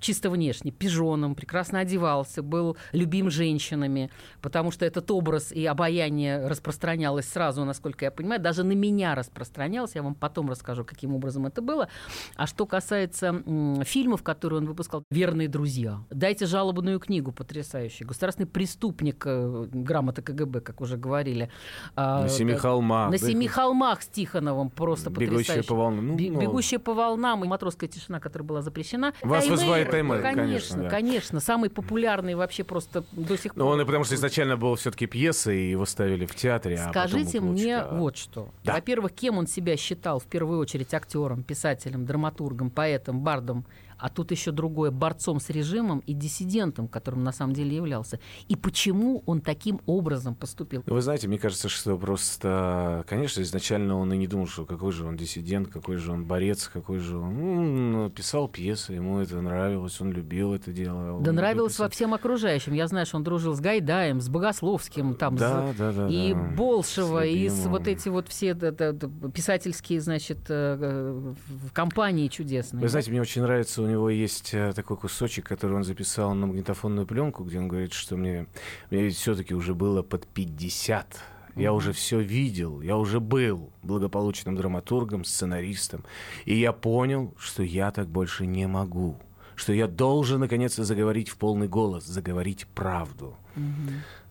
чисто 0.00 0.30
внешне, 0.30 0.70
пижоном, 0.70 1.34
прекрасно 1.34 1.80
одевался, 1.80 2.42
был 2.42 2.76
любим 2.92 3.30
женщинами, 3.30 4.10
потому 4.40 4.70
что 4.70 4.84
этот 4.84 5.10
образ 5.10 5.52
и 5.52 5.64
обаяние 5.66 6.46
распространялось 6.46 7.28
сразу, 7.28 7.64
насколько 7.64 8.04
я 8.04 8.10
понимаю, 8.10 8.40
даже 8.40 8.64
на 8.64 8.72
меня 8.72 9.14
распространялось, 9.14 9.94
я 9.94 10.02
вам 10.02 10.14
потом 10.14 10.50
расскажу, 10.50 10.84
каким 10.84 11.14
образом 11.14 11.46
это 11.46 11.62
было. 11.62 11.88
А 12.36 12.46
что 12.46 12.66
касается 12.66 13.26
м, 13.46 13.82
фильмов, 13.84 14.22
которые 14.22 14.58
он 14.58 14.66
выпускал, 14.66 15.02
«Верные 15.10 15.48
друзья», 15.48 16.00
«Дайте 16.10 16.46
жалобную 16.46 16.98
книгу» 17.00 17.32
потрясающий, 17.32 18.04
«Государственный 18.04 18.46
преступник», 18.46 19.22
э, 19.26 19.66
грамота 19.72 20.22
КГБ, 20.22 20.60
как 20.60 20.80
уже 20.80 20.96
говорили. 20.96 21.50
А, 21.96 22.22
на 22.22 22.28
«Семи 22.28 22.54
холмах». 22.54 23.10
На 23.10 23.18
«Семи 23.18 23.46
холмах» 23.48 24.02
с 24.02 24.08
Тихоновым 24.08 24.70
просто 24.70 25.10
«Бегущая 25.10 25.30
потрясающе. 25.38 25.68
по 25.68 25.74
волнам». 25.74 26.06
Ну, 26.08 26.16
«Бегущая 26.16 26.78
по 26.78 26.94
волнам» 26.94 27.44
и 27.44 27.48
«Матросская 27.48 27.88
тишина», 27.88 28.20
которая 28.20 28.46
была 28.46 28.62
запрещена. 28.62 29.12
Вас 29.22 29.44
Таймей- 29.44 29.50
вызывает 29.50 29.87
Конечно, 29.90 30.22
конечно, 30.22 30.82
да. 30.84 30.88
конечно. 30.90 31.40
Самый 31.40 31.70
популярный 31.70 32.34
вообще 32.34 32.64
просто 32.64 33.04
до 33.12 33.36
сих 33.36 33.54
пор. 33.54 33.64
Ну, 33.64 33.70
он 33.70 33.80
и 33.80 33.84
потому 33.84 34.04
что 34.04 34.14
изначально 34.14 34.56
был 34.56 34.74
все-таки 34.76 35.06
пьесой, 35.06 35.58
и 35.58 35.70
его 35.70 35.86
ставили 35.86 36.26
в 36.26 36.34
театре. 36.34 36.78
а 36.78 36.90
Скажите 36.90 37.40
он 37.40 37.52
мне 37.52 37.84
вот 37.84 38.16
что. 38.16 38.50
Да. 38.64 38.74
Во-первых, 38.74 39.12
кем 39.12 39.38
он 39.38 39.46
себя 39.46 39.76
считал 39.76 40.18
в 40.18 40.26
первую 40.26 40.58
очередь 40.60 40.92
актером, 40.94 41.42
писателем, 41.42 42.04
драматургом, 42.06 42.70
поэтом, 42.70 43.20
бардом, 43.20 43.64
а 43.98 44.08
тут 44.08 44.30
еще 44.30 44.52
другое, 44.52 44.90
борцом 44.90 45.40
с 45.40 45.50
режимом 45.50 46.00
и 46.00 46.12
диссидентом, 46.14 46.88
которым 46.88 47.24
на 47.24 47.32
самом 47.32 47.52
деле 47.54 47.76
являлся. 47.76 48.18
И 48.48 48.56
почему 48.56 49.22
он 49.26 49.40
таким 49.40 49.80
образом 49.86 50.34
поступил? 50.34 50.82
Ну, 50.86 50.94
Вы 50.94 51.00
знаете, 51.02 51.28
мне 51.28 51.38
кажется, 51.38 51.68
что 51.68 51.96
просто, 51.98 53.04
конечно, 53.08 53.40
изначально 53.42 53.96
он 53.98 54.12
и 54.12 54.16
не 54.16 54.26
думал, 54.26 54.46
что 54.46 54.64
какой 54.64 54.92
же 54.92 55.04
он 55.06 55.16
диссидент, 55.16 55.68
какой 55.68 55.96
же 55.96 56.12
он 56.12 56.24
борец, 56.24 56.68
какой 56.72 56.98
же 56.98 57.16
он... 57.18 57.92
Ну, 57.92 58.10
писал 58.10 58.48
пьесы, 58.48 58.92
ему 58.94 59.18
это 59.18 59.40
нравилось, 59.40 60.00
он 60.00 60.12
любил 60.12 60.54
это 60.54 60.72
дело. 60.72 61.20
Да 61.20 61.32
нравилось 61.32 61.78
во 61.78 61.86
писать. 61.86 61.94
всем 61.94 62.14
окружающим. 62.14 62.72
Я 62.74 62.86
знаю, 62.88 63.06
что 63.06 63.16
он 63.16 63.24
дружил 63.24 63.54
с 63.54 63.60
Гайдаем, 63.60 64.20
с 64.20 64.28
Богословским, 64.28 65.14
там, 65.14 65.36
Да, 65.36 65.72
с- 65.72 65.76
да, 65.76 65.92
да, 65.92 66.08
и 66.08 66.32
да. 66.34 66.40
Болшева, 66.56 67.22
С 67.24 67.28
и 67.28 67.48
с 67.48 67.66
вот 67.66 67.86
эти 67.88 68.08
вот 68.08 68.28
все 68.28 68.54
да, 68.54 68.70
да, 68.70 68.92
писательские, 69.34 70.00
значит, 70.00 70.38
э, 70.48 70.76
э, 70.80 71.34
компании 71.72 72.28
чудесные. 72.28 72.80
Вы 72.82 72.88
знаете, 72.88 73.10
мне 73.10 73.20
очень 73.20 73.42
нравится, 73.42 73.82
у 73.82 73.86
него 73.88 74.10
есть 74.10 74.54
э, 74.54 74.72
такой 74.72 74.96
кусочек, 74.96 75.46
который 75.46 75.76
он 75.76 75.84
записал 75.84 76.34
на 76.34 76.46
магнитофонную 76.46 77.06
пленку, 77.06 77.44
где 77.44 77.58
он 77.58 77.68
говорит, 77.68 77.92
что 77.92 78.16
мне, 78.16 78.46
мне 78.90 79.02
ведь 79.02 79.16
все-таки 79.16 79.54
уже 79.54 79.74
было 79.74 80.02
под 80.02 80.26
50. 80.26 81.20
Я 81.56 81.72
уже 81.72 81.92
все 81.92 82.20
видел, 82.20 82.80
я 82.82 82.96
уже 82.96 83.18
был 83.18 83.70
благополучным 83.82 84.54
драматургом, 84.54 85.24
сценаристом, 85.24 86.04
и 86.44 86.54
я 86.54 86.72
понял, 86.72 87.34
что 87.36 87.64
я 87.64 87.90
так 87.90 88.06
больше 88.08 88.46
не 88.46 88.68
могу, 88.68 89.16
что 89.56 89.72
я 89.72 89.88
должен 89.88 90.38
наконец-то 90.38 90.84
заговорить 90.84 91.28
в 91.28 91.36
полный 91.36 91.66
голос, 91.66 92.04
заговорить 92.04 92.66
правду. 92.74 93.34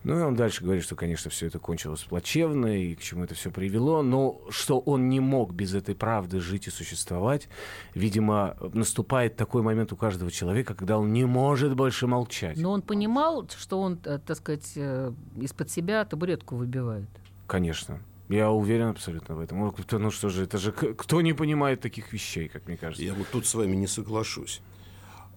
Ну 0.07 0.17
и 0.17 0.23
он 0.23 0.35
дальше 0.37 0.63
говорит, 0.63 0.85
что, 0.85 0.95
конечно, 0.95 1.29
все 1.29 1.47
это 1.47 1.59
кончилось 1.59 2.03
плачевно, 2.03 2.67
и 2.67 2.95
к 2.95 3.01
чему 3.01 3.25
это 3.25 3.35
все 3.35 3.51
привело, 3.51 4.01
но 4.01 4.39
что 4.49 4.79
он 4.79 5.09
не 5.09 5.19
мог 5.19 5.51
без 5.51 5.73
этой 5.73 5.95
правды 5.95 6.39
жить 6.39 6.67
и 6.67 6.69
существовать. 6.69 7.49
Видимо, 7.93 8.55
наступает 8.73 9.35
такой 9.35 9.63
момент 9.63 9.91
у 9.91 9.97
каждого 9.97 10.31
человека, 10.31 10.75
когда 10.75 10.97
он 10.97 11.11
не 11.11 11.25
может 11.25 11.75
больше 11.75 12.07
молчать. 12.07 12.57
Но 12.57 12.71
он 12.71 12.83
понимал, 12.83 13.49
что 13.49 13.81
он, 13.81 13.99
э, 14.05 14.19
так 14.25 14.37
сказать, 14.37 14.71
э, 14.77 15.11
из-под 15.41 15.69
себя 15.69 16.05
табуретку 16.05 16.55
выбивает. 16.55 17.09
Конечно. 17.45 17.99
Я 18.29 18.49
уверен 18.49 18.87
абсолютно 18.87 19.35
в 19.35 19.41
этом. 19.41 19.73
Ну, 19.91 20.11
что 20.11 20.29
же, 20.29 20.43
это 20.43 20.57
же 20.57 20.71
кто 20.71 21.19
не 21.19 21.33
понимает 21.33 21.81
таких 21.81 22.13
вещей, 22.13 22.47
как 22.47 22.65
мне 22.67 22.77
кажется. 22.77 23.03
Я 23.03 23.13
вот 23.13 23.27
тут 23.29 23.45
с 23.45 23.53
вами 23.53 23.75
не 23.75 23.87
соглашусь. 23.87 24.61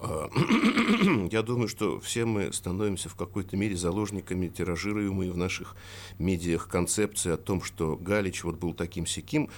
А, 0.01 0.29
Я 1.31 1.43
думаю, 1.43 1.69
что 1.69 2.01
все 2.01 2.25
мы 2.25 2.53
становимся 2.53 3.09
в 3.09 3.15
какой-то 3.15 3.57
мере 3.57 3.77
заложниками 3.77 4.49
тиражируемой 4.49 5.31
в 5.31 5.37
наших 5.37 5.77
медиах 6.19 6.69
концепции 6.69 7.33
о 7.33 7.37
том, 7.37 7.63
что 7.63 7.97
Галич 7.97 8.45
вот 8.45 8.57
был 8.59 8.73
таким 8.75 9.07
сяким, 9.07 9.49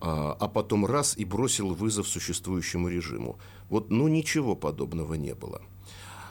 а 0.00 0.36
а 0.38 0.48
потом 0.48 0.84
раз 0.86 1.16
и 1.16 1.24
бросил 1.24 1.74
вызов 1.74 2.08
существующему 2.08 2.88
режиму. 2.88 3.38
Вот, 3.70 3.90
ну, 3.90 4.08
ничего 4.08 4.54
подобного 4.56 5.14
не 5.14 5.34
было. 5.34 5.62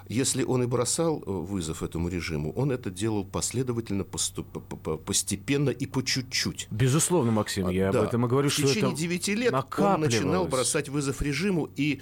Если 0.09 0.43
он 0.43 0.61
и 0.63 0.65
бросал 0.67 1.23
э, 1.25 1.31
вызов 1.31 1.81
этому 1.81 2.09
режиму, 2.09 2.51
он 2.51 2.71
это 2.71 2.91
делал 2.91 3.23
последовательно, 3.23 4.01
поступ- 4.03 4.43
по- 4.61 4.75
по- 4.75 4.97
постепенно 4.97 5.69
и 5.69 5.85
по 5.85 6.03
чуть-чуть. 6.03 6.67
Безусловно, 6.71 7.31
Максим, 7.31 7.69
я 7.69 7.89
А, 7.89 7.91
Да. 7.93 7.99
об 8.01 8.05
этом 8.07 8.25
и 8.25 8.29
говорю, 8.29 8.49
В 8.49 8.53
что 8.53 8.63
течение 8.67 8.89
это 8.91 8.97
9 8.99 9.27
лет 9.35 9.53
он 9.79 10.01
начинал 10.01 10.45
бросать 10.45 10.89
вызов 10.89 11.21
режиму, 11.21 11.69
и 11.77 12.01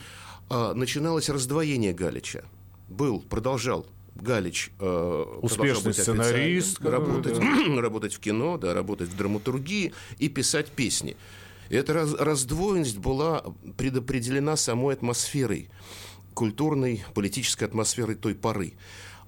начиналось 0.73 1.29
раздвоение 1.29 1.93
Галича. 1.93 2.43
Был, 2.89 3.21
продолжал 3.21 3.85
Галич 4.15 4.71
э, 4.79 5.37
Успешный 5.41 5.93
сценарист, 5.93 6.79
работать, 6.83 7.37
работать 7.79 8.13
в 8.13 8.19
кино, 8.19 8.57
да, 8.57 8.73
работать 8.73 9.09
в 9.09 9.17
драматургии 9.17 9.93
и 10.17 10.29
писать 10.29 10.67
песни. 10.67 11.15
И 11.69 11.75
эта 11.75 11.93
раз- 11.93 12.13
раздвоенность 12.13 12.97
была 12.97 13.43
предопределена 13.77 14.57
самой 14.57 14.95
атмосферой, 14.95 15.69
культурной, 16.33 17.03
политической 17.13 17.63
атмосферой 17.63 18.15
той 18.15 18.35
поры. 18.35 18.73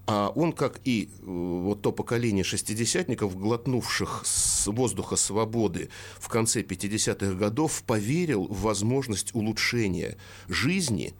А 0.06 0.30
он, 0.36 0.52
как 0.52 0.82
и 0.84 1.06
э, 1.06 1.24
вот 1.26 1.82
то 1.82 1.94
поколение 1.94 2.44
шестидесятников, 2.44 3.38
глотнувших 3.38 4.24
с 4.26 4.68
воздуха 4.68 5.16
свободы 5.16 5.90
в 6.20 6.28
конце 6.28 6.62
50-х 6.62 7.34
годов, 7.36 7.84
поверил 7.84 8.46
в 8.48 8.62
возможность 8.64 9.34
улучшения 9.34 10.18
жизни 10.50 11.14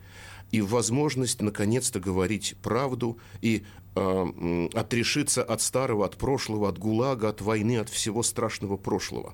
и 0.52 0.60
в 0.60 0.70
возможность 0.70 1.42
наконец-то 1.42 2.02
говорить 2.02 2.56
правду 2.62 3.18
и 3.42 3.64
э, 3.96 4.68
отрешиться 4.74 5.44
от 5.44 5.62
старого, 5.62 6.06
от 6.06 6.18
прошлого, 6.18 6.68
от 6.68 6.78
ГУЛАГа, 6.78 7.30
от 7.30 7.42
войны, 7.42 7.78
от 7.78 7.90
всего 7.90 8.22
страшного 8.22 8.76
прошлого. 8.76 9.34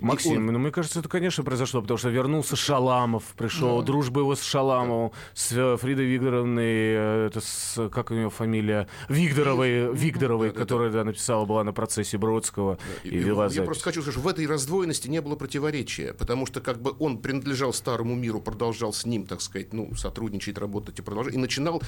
Максим, 0.00 0.36
он- 0.38 0.46
ну, 0.46 0.58
мне 0.58 0.70
кажется, 0.70 1.00
это, 1.00 1.08
конечно, 1.08 1.42
произошло, 1.44 1.80
потому 1.82 1.98
что 1.98 2.08
вернулся 2.10 2.56
Шаламов, 2.56 3.24
пришел, 3.36 3.82
дружба 3.82 4.20
его 4.20 4.34
с 4.34 4.42
Шаламовым, 4.42 5.12
с 5.34 5.52
э, 5.52 5.76
Фридой 5.76 6.06
Викторовной, 6.06 6.64
э, 6.64 7.26
это 7.28 7.40
с, 7.40 7.88
как 7.90 8.10
у 8.10 8.14
нее 8.14 8.30
фамилия, 8.30 8.88
Викторовой, 9.08 9.94
Викторовой, 9.94 10.48
Да-да-да. 10.48 10.64
которая, 10.64 10.90
да, 10.90 11.04
написала, 11.04 11.44
была 11.44 11.64
на 11.64 11.72
процессе 11.72 12.18
Бродского 12.18 12.78
и, 13.04 13.08
И- 13.08 13.18
вела 13.18 13.44
я 13.44 13.50
запись. 13.50 13.66
просто 13.66 13.84
хочу 13.84 14.00
сказать, 14.02 14.14
что 14.20 14.22
в 14.22 14.28
этой 14.28 14.46
раздвоенности 14.46 15.08
не 15.08 15.20
было 15.20 15.36
противоречия, 15.36 16.12
потому 16.14 16.46
что 16.46 16.60
как 16.60 16.80
бы 16.80 16.94
он 16.98 17.18
принадлежал 17.18 17.72
старому 17.72 18.14
миру, 18.14 18.40
продолжал 18.40 18.92
с 18.92 19.04
ним, 19.06 19.26
так 19.26 19.40
сказать, 19.40 19.72
ну, 19.72 19.94
сотрудничать, 19.94 20.58
работать 20.58 20.98
и 20.98 21.02
продолжать, 21.02 21.34
и 21.34 21.38
начинал 21.38 21.82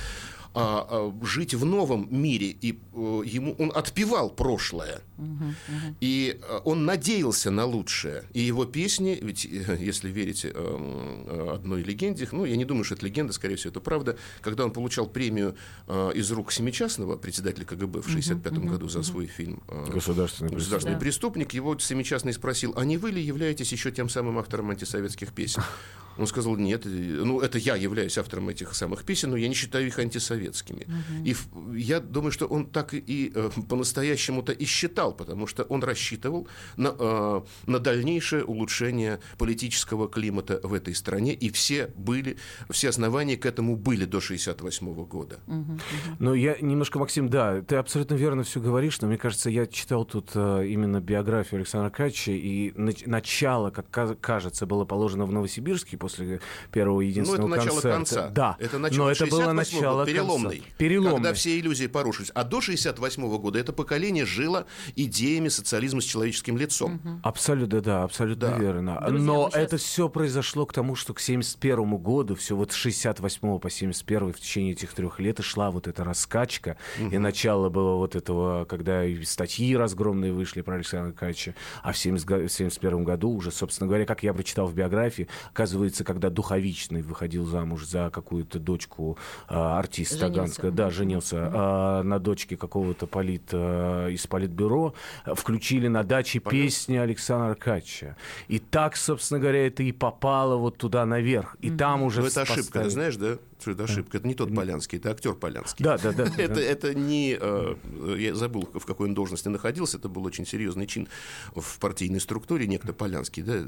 а, 0.54 0.86
а, 0.90 1.24
жить 1.26 1.54
в 1.54 1.64
новом 1.64 2.08
мире, 2.10 2.46
и 2.48 2.72
э, 2.94 3.22
ему 3.26 3.54
он 3.58 3.70
отпевал 3.74 4.30
прошлое, 4.30 5.00
и 6.00 6.38
э, 6.40 6.60
он 6.64 6.84
надеялся 6.84 7.50
на 7.50 7.64
лучшее, 7.66 7.97
и 8.32 8.40
его 8.40 8.64
песни, 8.64 9.18
ведь 9.20 9.46
э, 9.46 9.76
если 9.80 10.10
верите 10.10 10.52
эм, 10.54 11.24
э, 11.26 11.54
одной 11.54 11.82
легенде, 11.82 12.28
ну, 12.32 12.44
я 12.44 12.56
не 12.56 12.64
думаю, 12.64 12.84
что 12.84 12.94
это 12.94 13.06
легенда, 13.06 13.32
скорее 13.32 13.56
всего, 13.56 13.70
это 13.70 13.80
правда, 13.80 14.16
когда 14.40 14.64
он 14.64 14.72
получал 14.72 15.06
премию 15.06 15.56
э, 15.86 16.12
из 16.14 16.30
рук 16.30 16.52
Семичастного, 16.52 17.16
председателя 17.16 17.64
КГБ 17.64 18.02
в 18.02 18.08
1965 18.08 18.52
году 18.70 18.88
за 18.88 19.02
свой 19.02 19.26
фильм 19.26 19.62
Государственный 19.68 20.50
Государственный 20.50 20.94
Да. 20.94 21.00
преступник, 21.00 21.52
его 21.54 21.78
Семичастный 21.78 22.32
спросил, 22.32 22.74
а 22.76 22.84
не 22.84 22.96
вы 22.96 23.10
ли 23.10 23.22
являетесь 23.22 23.72
еще 23.72 23.90
тем 23.90 24.08
самым 24.08 24.38
автором 24.38 24.70
антисоветских 24.70 25.32
песен? 25.32 25.62
Он 26.18 26.26
сказал, 26.26 26.56
нет, 26.56 26.82
ну 26.84 27.40
это 27.40 27.58
я 27.58 27.76
являюсь 27.76 28.18
автором 28.18 28.48
этих 28.48 28.74
самых 28.74 29.04
песен, 29.04 29.30
но 29.30 29.36
я 29.36 29.48
не 29.48 29.54
считаю 29.54 29.86
их 29.86 29.98
антисоветскими. 29.98 30.86
И 31.24 31.32
в- 31.34 31.74
я 31.74 32.00
думаю, 32.00 32.32
что 32.32 32.46
он 32.46 32.66
так 32.66 32.94
и, 32.94 32.98
и, 32.98 33.32
э, 33.34 33.50
по-настоящему-то 33.68 34.52
и 34.52 34.64
считал, 34.64 35.12
потому 35.14 35.46
что 35.46 35.62
он 35.64 35.82
рассчитывал 35.84 36.48
на, 36.76 36.94
э, 36.98 37.40
на 37.66 37.78
дальнейшее 37.78 38.44
улучшение 38.44 39.20
политического 39.38 40.08
климата 40.08 40.60
в 40.62 40.74
этой 40.74 40.94
стране, 40.94 41.34
и 41.34 41.50
все 41.50 41.90
были, 41.96 42.36
все 42.70 42.88
основания 42.88 43.36
к 43.36 43.46
этому 43.46 43.76
были 43.76 44.04
до 44.04 44.18
1968 44.18 45.04
года. 45.04 45.38
Ну, 46.18 46.34
я 46.34 46.56
немножко, 46.60 46.98
Максим, 46.98 47.28
да, 47.28 47.62
ты 47.62 47.76
абсолютно 47.76 48.14
верно 48.14 48.42
все 48.42 48.60
говоришь, 48.60 49.00
но 49.00 49.08
мне 49.08 49.18
кажется, 49.18 49.50
я 49.50 49.66
читал 49.66 50.04
тут 50.04 50.30
э, 50.34 50.66
именно 50.66 51.00
биографию 51.00 51.58
Александра 51.58 51.86
Аркадьевича, 51.86 52.32
и 52.32 52.70
нач- 52.72 53.08
начало, 53.08 53.70
как 53.70 53.90
ка- 53.90 54.14
кажется, 54.14 54.66
было 54.66 54.84
положено 54.84 55.24
в 55.26 55.32
Новосибирске, 55.32 55.96
после 56.08 56.40
первого 56.72 57.00
единственного 57.00 57.48
ну, 57.48 57.54
это 57.54 57.64
начало 57.64 57.80
концерта. 57.80 57.96
конца. 57.96 58.28
Да, 58.28 58.56
это 58.58 58.78
начало 58.78 59.04
но 59.04 59.10
это 59.10 59.26
было 59.26 59.52
начало 59.52 60.06
переломный, 60.06 60.56
конца. 60.58 60.74
Переломный. 60.78 61.14
Когда 61.16 61.34
все 61.34 61.58
иллюзии 61.58 61.86
порушились. 61.86 62.30
А 62.34 62.44
до 62.44 62.60
68 62.60 63.38
года 63.38 63.58
это 63.58 63.72
поколение 63.72 64.26
жило 64.26 64.66
идеями 64.96 65.48
социализма 65.48 66.00
с 66.00 66.04
человеческим 66.04 66.56
лицом. 66.56 67.00
Угу. 67.04 67.20
Абсолютно, 67.22 67.80
да, 67.80 68.02
абсолютно 68.04 68.48
да. 68.48 68.58
верно. 68.58 69.02
Друзья, 69.06 69.26
но 69.26 69.50
сейчас... 69.50 69.62
это 69.62 69.76
все 69.76 70.08
произошло 70.08 70.66
к 70.66 70.72
тому, 70.72 70.94
что 70.94 71.14
к 71.14 71.20
71 71.20 71.96
году, 71.96 72.34
все 72.34 72.56
вот 72.56 72.72
с 72.72 72.74
68 72.74 73.58
по 73.58 73.70
71 73.70 74.32
в 74.32 74.40
течение 74.40 74.72
этих 74.72 74.92
трех 74.92 75.20
лет 75.20 75.40
и 75.40 75.42
шла 75.42 75.70
вот 75.70 75.88
эта 75.88 76.04
раскачка. 76.04 76.76
Угу. 77.00 77.14
И 77.14 77.18
начало 77.18 77.68
было 77.68 77.96
вот 77.96 78.16
этого, 78.16 78.64
когда 78.64 79.04
статьи 79.24 79.76
разгромные 79.76 80.32
вышли 80.32 80.62
про 80.62 80.76
Александра 80.76 81.12
Кача, 81.12 81.54
а 81.82 81.92
в 81.92 81.98
70, 81.98 82.50
71 82.50 83.04
году 83.04 83.30
уже, 83.30 83.50
собственно 83.50 83.88
говоря, 83.88 84.06
как 84.06 84.22
я 84.22 84.32
прочитал 84.32 84.66
в 84.66 84.74
биографии, 84.74 85.28
оказывается, 85.50 85.97
когда 86.04 86.30
Духовичный 86.30 87.02
выходил 87.02 87.46
замуж 87.46 87.84
за 87.84 88.10
какую-то 88.10 88.58
дочку 88.58 89.18
э, 89.48 89.54
артиста 89.54 90.18
Таганска, 90.20 90.70
да, 90.70 90.90
женился 90.90 91.36
э, 91.36 92.02
на 92.02 92.18
дочке 92.18 92.56
какого-то 92.56 93.06
полит, 93.06 93.48
э, 93.52 94.10
из 94.12 94.26
политбюро, 94.26 94.94
включили 95.24 95.88
на 95.88 96.04
даче 96.04 96.40
Понятно. 96.40 96.66
песни 96.66 96.96
Александра 96.96 97.54
Кача. 97.54 98.16
И 98.48 98.58
так, 98.58 98.96
собственно 98.96 99.40
говоря, 99.40 99.66
это 99.66 99.82
и 99.82 99.92
попало 99.92 100.56
вот 100.56 100.76
туда 100.76 101.06
наверх. 101.06 101.56
И 101.60 101.68
mm-hmm. 101.68 101.76
там 101.76 102.02
уже... 102.02 102.20
Но 102.20 102.26
это 102.26 102.42
ошибка, 102.42 102.82
ты 102.82 102.90
знаешь, 102.90 103.16
да? 103.16 103.38
Что 103.60 103.72
это 103.72 103.84
ошибка? 103.84 104.18
Это 104.18 104.26
не 104.26 104.34
тот 104.34 104.54
Полянский, 104.54 104.98
это 104.98 105.10
актер 105.10 105.34
Полянский. 105.34 105.84
Да, 105.84 105.98
да, 105.98 106.12
да. 106.12 106.24
это, 106.38 106.60
это 106.60 106.94
не... 106.94 107.36
Э, 107.40 107.74
я 108.18 108.34
забыл, 108.34 108.68
в 108.72 108.86
какой 108.86 109.08
он 109.08 109.14
должности 109.14 109.48
находился. 109.48 109.98
Это 109.98 110.08
был 110.08 110.24
очень 110.24 110.46
серьезный 110.46 110.86
чин 110.86 111.08
в 111.54 111.78
партийной 111.78 112.20
структуре, 112.20 112.66
некто 112.66 112.92
Полянский. 112.92 113.42
Да? 113.42 113.64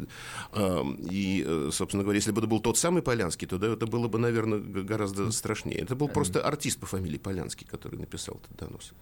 Э, 0.53 0.83
и, 1.11 1.45
э, 1.47 1.71
собственно 1.73 2.05
говоря, 2.05 2.17
если 2.19 2.31
бы 2.31 2.41
это 2.41 2.49
был 2.49 2.61
тот 2.61 2.79
самый 2.79 3.03
Полянский, 3.03 3.49
то 3.49 3.59
да, 3.59 3.69
это 3.69 3.87
было 3.87 4.07
бы, 4.07 4.19
наверное, 4.19 4.61
гораздо 4.61 5.31
страшнее. 5.33 5.79
Это 5.79 5.97
был 5.97 6.09
просто 6.09 6.43
артист 6.43 6.79
по 6.79 6.87
фамилии 6.87 7.19
Полянский, 7.19 7.67
который 7.67 7.99
написал 7.99 8.41
этот 8.45 8.57
донос. 8.57 8.93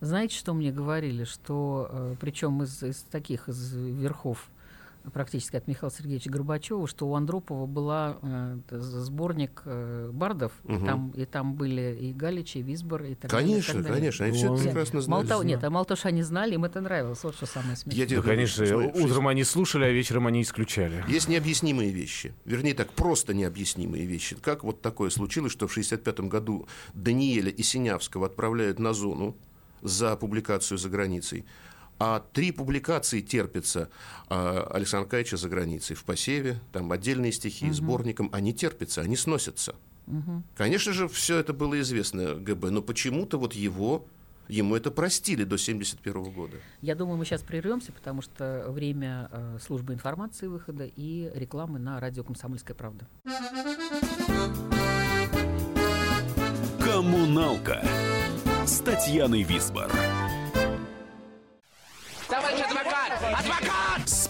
Знаете, 0.00 0.36
что 0.36 0.54
мне 0.54 0.70
говорили? 0.70 1.24
Что, 1.24 2.16
причем 2.20 2.62
из, 2.62 2.82
из 2.82 3.02
таких, 3.10 3.48
из 3.48 3.72
верхов 3.74 4.48
практически 5.12 5.56
от 5.56 5.66
Михаила 5.66 5.90
Сергеевича 5.90 6.30
Горбачева, 6.30 6.86
что 6.86 7.08
у 7.08 7.14
Андропова 7.14 7.66
была 7.66 8.18
э, 8.22 8.58
сборник 8.70 9.62
э, 9.64 10.10
бардов, 10.12 10.52
угу. 10.64 10.74
и, 10.74 10.86
там, 10.86 11.10
и 11.10 11.24
там 11.24 11.54
были 11.54 11.96
и 12.00 12.12
Галич, 12.12 12.56
и 12.56 12.62
Висбор, 12.62 13.04
и 13.04 13.14
так 13.14 13.30
конечно, 13.30 13.74
далее. 13.74 13.88
Конечно, 13.88 14.24
конечно, 14.24 14.26
они 14.26 14.36
все 14.36 14.54
это 14.54 14.62
прекрасно 14.64 15.00
знали. 15.00 15.18
Мало 15.18 15.28
того, 15.28 15.42
нет, 15.42 15.64
а 15.64 15.70
мало 15.70 15.84
того, 15.84 15.96
что 15.96 16.08
они 16.08 16.22
знали, 16.22 16.54
им 16.54 16.64
это 16.64 16.80
нравилось, 16.80 17.22
вот 17.22 17.34
что 17.34 17.46
самое 17.46 17.76
смешное. 17.76 18.06
Я 18.06 18.16
да, 18.16 18.22
конечно, 18.22 18.66
смотри, 18.66 19.02
утром 19.02 19.28
они 19.28 19.44
слушали, 19.44 19.84
а 19.84 19.90
вечером 19.90 20.26
они 20.26 20.42
исключали. 20.42 21.04
Есть 21.08 21.28
необъяснимые 21.28 21.90
вещи, 21.90 22.34
вернее 22.44 22.74
так, 22.74 22.92
просто 22.92 23.34
необъяснимые 23.34 24.04
вещи. 24.06 24.36
Как 24.36 24.64
вот 24.64 24.82
такое 24.82 25.10
случилось, 25.10 25.52
что 25.52 25.66
в 25.66 25.70
1965 25.70 26.28
году 26.28 26.66
Даниэля 26.94 27.50
и 27.50 27.62
Синявского 27.62 28.26
отправляют 28.26 28.78
на 28.78 28.92
зону 28.92 29.36
за 29.82 30.16
публикацию 30.16 30.78
за 30.78 30.88
границей, 30.88 31.44
а 31.98 32.20
три 32.32 32.52
публикации 32.52 33.20
терпятся 33.20 33.88
э, 34.28 34.66
Александра 34.70 35.08
Каича 35.08 35.36
за 35.36 35.48
границей 35.48 35.96
в 35.96 36.04
посеве, 36.04 36.60
там 36.72 36.92
отдельные 36.92 37.32
стихи, 37.32 37.66
угу. 37.66 37.74
сборником, 37.74 38.30
они 38.32 38.54
терпятся, 38.54 39.00
они 39.00 39.16
сносятся. 39.16 39.74
Угу. 40.06 40.42
Конечно 40.56 40.92
же, 40.92 41.08
все 41.08 41.38
это 41.38 41.52
было 41.52 41.80
известно 41.80 42.34
ГБ, 42.34 42.70
но 42.70 42.82
почему-то 42.82 43.38
вот 43.38 43.52
его 43.54 44.06
Ему 44.48 44.76
это 44.76 44.90
простили 44.90 45.44
до 45.44 45.56
1971 45.56 46.32
года. 46.32 46.56
Я 46.80 46.94
думаю, 46.94 47.18
мы 47.18 47.26
сейчас 47.26 47.42
прервемся, 47.42 47.92
потому 47.92 48.22
что 48.22 48.64
время 48.68 49.28
э, 49.30 49.58
службы 49.60 49.92
информации 49.92 50.46
выхода 50.46 50.84
и 50.86 51.30
рекламы 51.34 51.78
на 51.78 52.00
радио 52.00 52.24
«Комсомольская 52.24 52.74
правда». 52.74 53.06
Коммуналка 56.80 57.84
с 58.64 58.80
Татьяной 58.80 59.42
Висбор. 59.42 59.92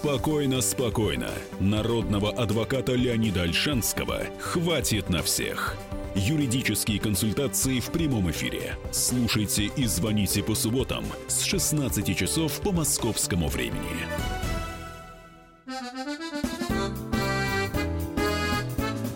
Спокойно, 0.00 0.60
спокойно. 0.60 1.28
Народного 1.58 2.30
адвоката 2.30 2.94
Леонида 2.94 3.42
Альшанского 3.42 4.20
хватит 4.38 5.10
на 5.10 5.24
всех. 5.24 5.74
Юридические 6.14 7.00
консультации 7.00 7.80
в 7.80 7.90
прямом 7.90 8.30
эфире. 8.30 8.76
Слушайте 8.92 9.64
и 9.64 9.86
звоните 9.86 10.44
по 10.44 10.54
субботам 10.54 11.04
с 11.26 11.42
16 11.42 12.16
часов 12.16 12.60
по 12.60 12.70
московскому 12.70 13.48
времени. 13.48 14.06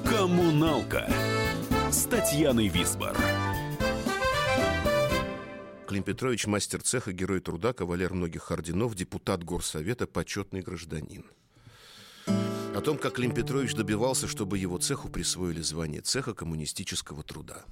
Коммуналка 0.05 1.09
с 1.93 2.07
Татьяной 2.07 2.67
Висбор. 2.67 3.17
Клим 5.93 6.05
Петрович, 6.05 6.47
мастер 6.47 6.81
цеха, 6.81 7.13
герой 7.13 7.41
труда, 7.41 7.75
кавалер 7.75 8.15
многих 8.15 8.51
орденов, 8.51 8.95
депутат 8.95 9.45
горсовета, 9.45 10.07
почетный 10.07 10.63
гражданин. 10.63 11.27
О 12.75 12.81
том, 12.81 12.97
как 12.97 13.17
Клим 13.17 13.35
Петрович 13.35 13.75
добивался, 13.75 14.27
чтобы 14.27 14.57
его 14.57 14.79
цеху 14.79 15.11
присвоили 15.11 15.61
звание 15.61 16.01
цеха 16.01 16.33
коммунистического 16.33 17.23
труда. 17.23 17.67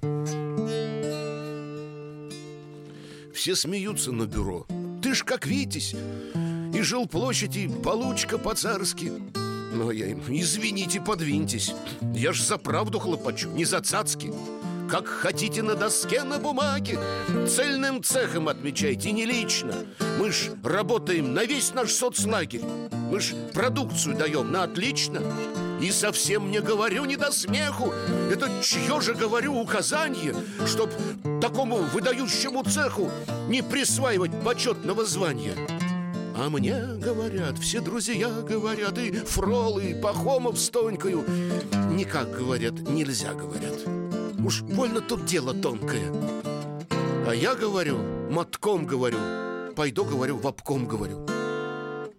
Все 3.33 3.55
смеются 3.55 4.11
на 4.11 4.27
бюро. 4.27 4.67
Ты 5.01 5.15
ж 5.15 5.23
как 5.23 5.47
Витязь. 5.47 5.95
И 6.75 6.81
жил 6.83 7.07
площади 7.07 7.71
получка 7.83 8.37
по-царски. 8.37 9.11
Но 9.73 9.89
я 9.89 10.05
им, 10.05 10.21
извините, 10.27 11.01
подвиньтесь. 11.01 11.73
Я 12.13 12.33
ж 12.33 12.43
за 12.43 12.59
правду 12.59 12.99
хлопочу, 12.99 13.49
не 13.49 13.65
за 13.65 13.81
цацки. 13.81 14.31
Как 14.91 15.07
хотите 15.07 15.63
на 15.63 15.75
доске, 15.75 16.23
на 16.23 16.37
бумаге. 16.37 16.99
Цельным 17.47 18.03
цехом 18.03 18.49
отмечайте, 18.49 19.13
не 19.13 19.25
лично. 19.25 19.73
Мы 20.19 20.33
ж 20.33 20.49
работаем 20.65 21.33
на 21.33 21.45
весь 21.45 21.73
наш 21.73 21.93
соцлагерь. 21.93 22.65
Мы 23.09 23.21
ж 23.21 23.33
продукцию 23.53 24.17
даем 24.17 24.51
на 24.51 24.63
отлично. 24.63 25.21
И 25.81 25.91
совсем 25.91 26.51
не 26.51 26.59
говорю 26.59 27.05
не 27.05 27.15
до 27.15 27.31
смеху. 27.31 27.93
Это 28.29 28.49
чье 28.61 28.99
же, 28.99 29.13
говорю, 29.13 29.57
указание 29.57 30.35
Чтоб 30.67 30.89
такому 31.41 31.77
выдающему 31.77 32.63
цеху 32.63 33.09
Не 33.47 33.63
присваивать 33.63 34.31
почетного 34.43 35.05
звания? 35.05 35.55
А 36.35 36.49
мне 36.49 36.75
говорят, 36.97 37.57
все 37.59 37.79
друзья 37.79 38.27
говорят 38.27 38.97
И 38.97 39.11
Фролы, 39.11 39.91
и 39.91 39.93
Пахомов 39.93 40.59
с 40.59 40.69
Тонькою. 40.69 41.23
Никак, 41.91 42.29
говорят, 42.37 42.73
нельзя, 42.73 43.33
говорят 43.33 43.79
Уж 44.45 44.61
больно 44.61 45.01
тут 45.01 45.25
дело 45.25 45.53
тонкое. 45.53 46.11
А 47.27 47.33
я 47.33 47.55
говорю, 47.55 47.97
мотком 48.29 48.85
говорю 48.85 49.17
Пойду, 49.75 50.03
говорю, 50.03 50.37
в 50.37 50.47
обком 50.47 50.85
говорю. 50.85 51.25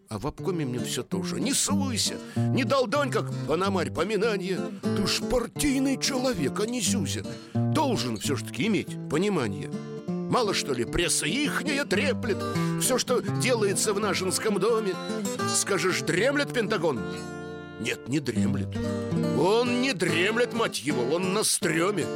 А 0.08 0.18
в 0.18 0.26
обкоме 0.26 0.64
мне 0.64 0.78
все 0.80 1.02
тоже. 1.02 1.40
Не 1.40 1.52
суйся, 1.52 2.14
не 2.36 2.64
долдонь, 2.64 3.10
как 3.10 3.30
панамарь 3.46 3.90
поминание. 3.90 4.58
Ты 4.82 5.06
ж 5.06 5.20
партийный 5.30 5.98
человек, 5.98 6.60
а 6.60 6.66
не 6.66 6.80
зюзя. 6.80 7.24
Должен 7.54 8.16
все 8.16 8.36
ж 8.36 8.42
таки 8.42 8.66
иметь 8.66 8.96
понимание. 9.10 9.70
Мало 10.08 10.54
что 10.54 10.72
ли, 10.72 10.84
пресса 10.84 11.26
ихняя 11.26 11.84
треплет. 11.84 12.38
Все, 12.80 12.98
что 12.98 13.20
делается 13.20 13.92
в 13.92 14.00
нашинском 14.00 14.58
доме. 14.58 14.94
Скажешь, 15.54 16.00
дремлет 16.00 16.52
Пентагон? 16.52 17.00
Нет, 17.82 18.08
не 18.08 18.20
дремлет. 18.20 18.68
Он 19.36 19.80
не 19.80 19.92
дремлет, 19.92 20.52
мать 20.54 20.82
его, 20.82 21.02
он 21.14 21.34
на 21.34 21.42
стреме. 21.42 22.06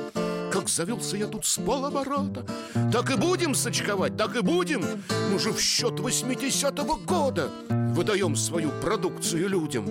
Как 0.52 0.68
завелся 0.68 1.16
я 1.16 1.26
тут 1.26 1.44
с 1.44 1.58
полоборота. 1.58 2.46
Так 2.92 3.10
и 3.10 3.16
будем 3.16 3.52
сочковать, 3.52 4.16
так 4.16 4.36
и 4.36 4.42
будем. 4.42 4.84
Мы 5.32 5.38
же 5.40 5.50
в 5.50 5.60
счет 5.60 5.94
80-го 5.94 6.96
года 6.98 7.50
Выдаем 7.68 8.36
свою 8.36 8.70
продукцию 8.80 9.48
людям. 9.48 9.86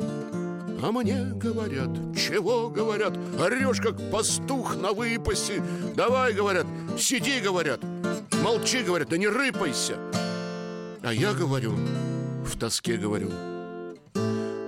А 0.81 0.91
мне 0.91 1.25
говорят, 1.35 1.89
чего 2.15 2.69
говорят? 2.69 3.17
Орешь, 3.38 3.81
как 3.81 3.97
пастух 4.11 4.77
на 4.77 4.93
выпасе. 4.93 5.61
Давай, 5.95 6.31
говорят, 6.31 6.67
сиди, 6.97 7.41
говорят. 7.41 7.81
Молчи, 8.43 8.81
говорят, 8.81 9.09
да 9.09 9.17
не 9.17 9.27
рыпайся. 9.27 9.97
А 11.03 11.13
я 11.13 11.33
говорю, 11.33 11.75
в 12.45 12.57
тоске 12.57 12.95
говорю 12.95 13.31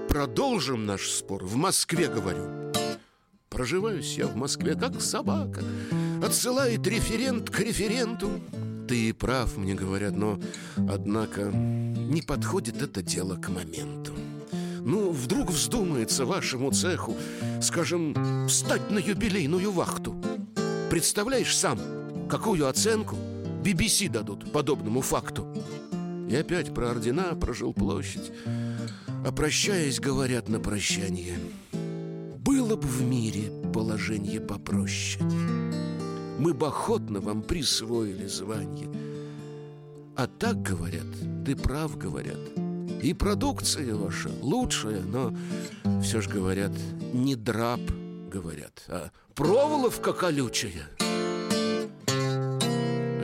Продолжим 0.10 0.86
наш 0.86 1.10
спор 1.10 1.44
в 1.44 1.56
Москве, 1.56 2.08
говорю 2.08 2.72
Проживаюсь 3.50 4.18
я 4.18 4.28
в 4.28 4.36
Москве, 4.36 4.76
как 4.76 5.02
собака 5.02 5.62
Отсылает 6.24 6.86
референт 6.88 7.50
к 7.50 7.60
референту 7.60 8.30
Ты 8.88 9.14
прав, 9.14 9.58
мне 9.58 9.74
говорят, 9.76 10.16
но, 10.16 10.40
однако, 10.76 11.52
не 11.52 12.22
подходит 12.22 12.82
это 12.82 13.02
дело 13.02 13.36
к 13.36 13.50
моменту 13.50 14.14
ну, 14.88 15.12
вдруг 15.12 15.52
вздумается 15.52 16.26
вашему 16.26 16.72
цеху, 16.72 17.18
скажем, 17.62 18.48
встать 18.48 18.90
на 18.90 19.00
юбилейную 19.00 19.70
вахту. 19.70 20.16
Представляешь 20.90 21.54
сам, 21.54 21.78
какую 22.30 22.70
оценку 22.70 23.18
BBC 23.66 24.10
дадут 24.10 24.50
подобному 24.54 25.02
факту? 25.02 25.46
И 26.30 26.36
опять 26.38 26.74
про 26.74 26.92
ордена, 26.92 27.36
про 27.36 27.54
жилплощадь. 27.54 28.32
А 29.26 29.32
прощаясь, 29.32 30.00
говорят 30.00 30.50
на 30.50 30.60
прощание. 30.60 31.38
Было 32.40 32.76
бы 32.76 32.88
в 32.88 33.02
мире 33.02 33.52
положение 33.74 34.40
попроще. 34.40 35.24
Мы 36.40 36.54
бы 36.54 36.68
охотно 36.68 37.20
вам 37.20 37.42
присвоили 37.42 38.28
звание. 38.28 38.90
А 40.16 40.28
так 40.28 40.62
говорят, 40.62 41.06
ты 41.46 41.56
прав, 41.56 41.98
говорят. 41.98 42.40
И 43.02 43.14
продукция 43.14 43.94
ваша 43.96 44.30
лучшая, 44.42 45.02
но 45.02 45.36
все 46.02 46.22
же 46.22 46.30
говорят, 46.30 46.72
не 47.14 47.36
драп, 47.36 47.82
говорят, 48.32 48.84
а 48.88 49.12
проволока 49.36 50.14
колючая. 50.14 50.90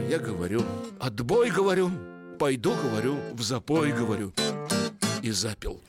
Я 0.09 0.19
говорю, 0.19 0.61
отбой, 0.99 1.49
говорю, 1.49 1.89
пойду, 2.37 2.73
говорю, 2.83 3.15
в 3.33 3.41
запой, 3.41 3.91
говорю. 3.91 4.31
И 5.23 5.31
запил. 5.31 5.81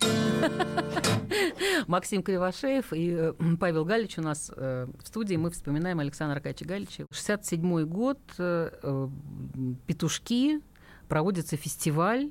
Максим 1.89 2.23
Кривошеев 2.23 2.93
и 2.93 3.11
э, 3.11 3.33
Павел 3.59 3.85
Галич 3.85 4.19
у 4.19 4.23
нас 4.23 4.53
э, 4.55 4.87
в 5.03 5.09
студии. 5.09 5.35
Мы 5.35 5.51
вспоминаем 5.51 5.99
Александра 5.99 6.37
Аркадьевича 6.37 6.65
Галича. 6.65 7.07
67 7.11 7.85
год, 7.85 8.21
э, 8.39 9.09
«Петушки», 9.89 10.61
проводится 11.09 11.57
фестиваль. 11.57 12.31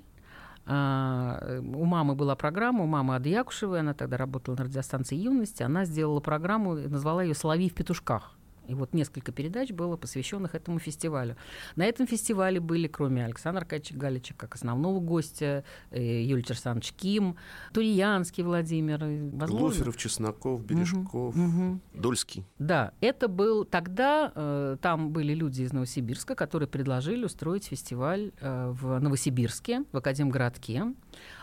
А, 0.65 1.59
у 1.59 1.83
мамы 1.83 2.15
была 2.15 2.37
программа, 2.37 2.85
у 2.85 2.87
мамы 2.87 3.15
Ады 3.15 3.27
Якушевой, 3.27 3.81
она 3.81 3.93
тогда 3.93 4.15
работала 4.15 4.55
на 4.55 4.63
радиостанции 4.63 5.17
«Юность», 5.17 5.61
она 5.61 5.83
сделала 5.83 6.21
программу, 6.21 6.75
назвала 6.75 7.21
ее 7.21 7.33
«Соловей 7.33 7.69
в 7.69 7.73
петушках». 7.73 8.37
И 8.67 8.73
вот 8.73 8.93
несколько 8.93 9.31
передач 9.31 9.71
было 9.71 9.97
посвященных 9.97 10.55
этому 10.55 10.79
фестивалю. 10.79 11.35
На 11.75 11.85
этом 11.85 12.07
фестивале 12.07 12.59
были, 12.59 12.87
кроме 12.87 13.25
Александра 13.25 13.61
Аркадьевича 13.61 13.95
Галича, 13.97 14.33
как 14.35 14.55
основного 14.55 14.99
гостя, 14.99 15.63
э, 15.91 16.21
Юлий 16.23 16.45
Александрович 16.47 16.93
Ким, 16.93 17.35
Турьянский 17.73 18.43
Владимир. 18.43 18.99
возможно- 19.33 19.47
Глоферов, 19.59 19.97
Чесноков, 19.97 20.65
Бережков, 20.65 21.35
Мгм. 21.35 21.81
Дольский. 21.93 22.45
Да, 22.59 22.93
это 23.01 23.27
был 23.27 23.65
тогда, 23.65 24.31
э, 24.35 24.77
там 24.81 25.11
были 25.11 25.33
люди 25.33 25.61
из 25.63 25.73
Новосибирска, 25.73 26.35
которые 26.35 26.67
предложили 26.69 27.25
устроить 27.25 27.65
фестиваль 27.65 28.31
э, 28.39 28.69
в 28.71 28.99
Новосибирске, 28.99 29.83
в 29.91 29.97
Академгородке. 29.97 30.83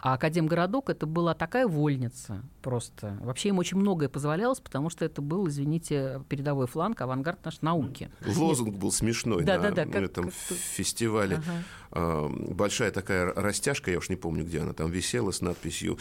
А 0.02 0.14
Академгородок 0.14 0.90
это 0.90 1.06
была 1.06 1.34
такая 1.34 1.66
вольница 1.66 2.42
просто. 2.62 3.16
Вообще 3.20 3.50
им 3.50 3.58
очень 3.58 3.76
многое 3.78 4.08
позволялось, 4.08 4.60
потому 4.60 4.90
что 4.90 5.04
это 5.04 5.20
был, 5.22 5.48
извините, 5.48 6.22
передовой 6.28 6.66
фланг, 6.66 7.00
авангард 7.00 7.44
нашей 7.44 7.58
науки. 7.62 8.10
Лозунг 8.24 8.76
был 8.76 8.92
смешной 8.92 9.44
Да, 9.44 9.56
на 9.58 9.70
да, 9.70 9.70
да, 9.70 9.84
как- 9.92 10.02
этом 10.02 10.24
как 10.26 10.34
фестивале. 10.34 11.36
Ага. 11.36 11.52
А, 11.92 12.28
Большая 12.28 12.90
такая 12.90 13.32
растяжка, 13.34 13.90
я 13.90 13.98
уж 13.98 14.08
не 14.08 14.16
помню, 14.16 14.44
где 14.44 14.60
она 14.60 14.72
там 14.72 14.90
висела 14.90 15.30
с 15.30 15.40
надписью 15.40 15.98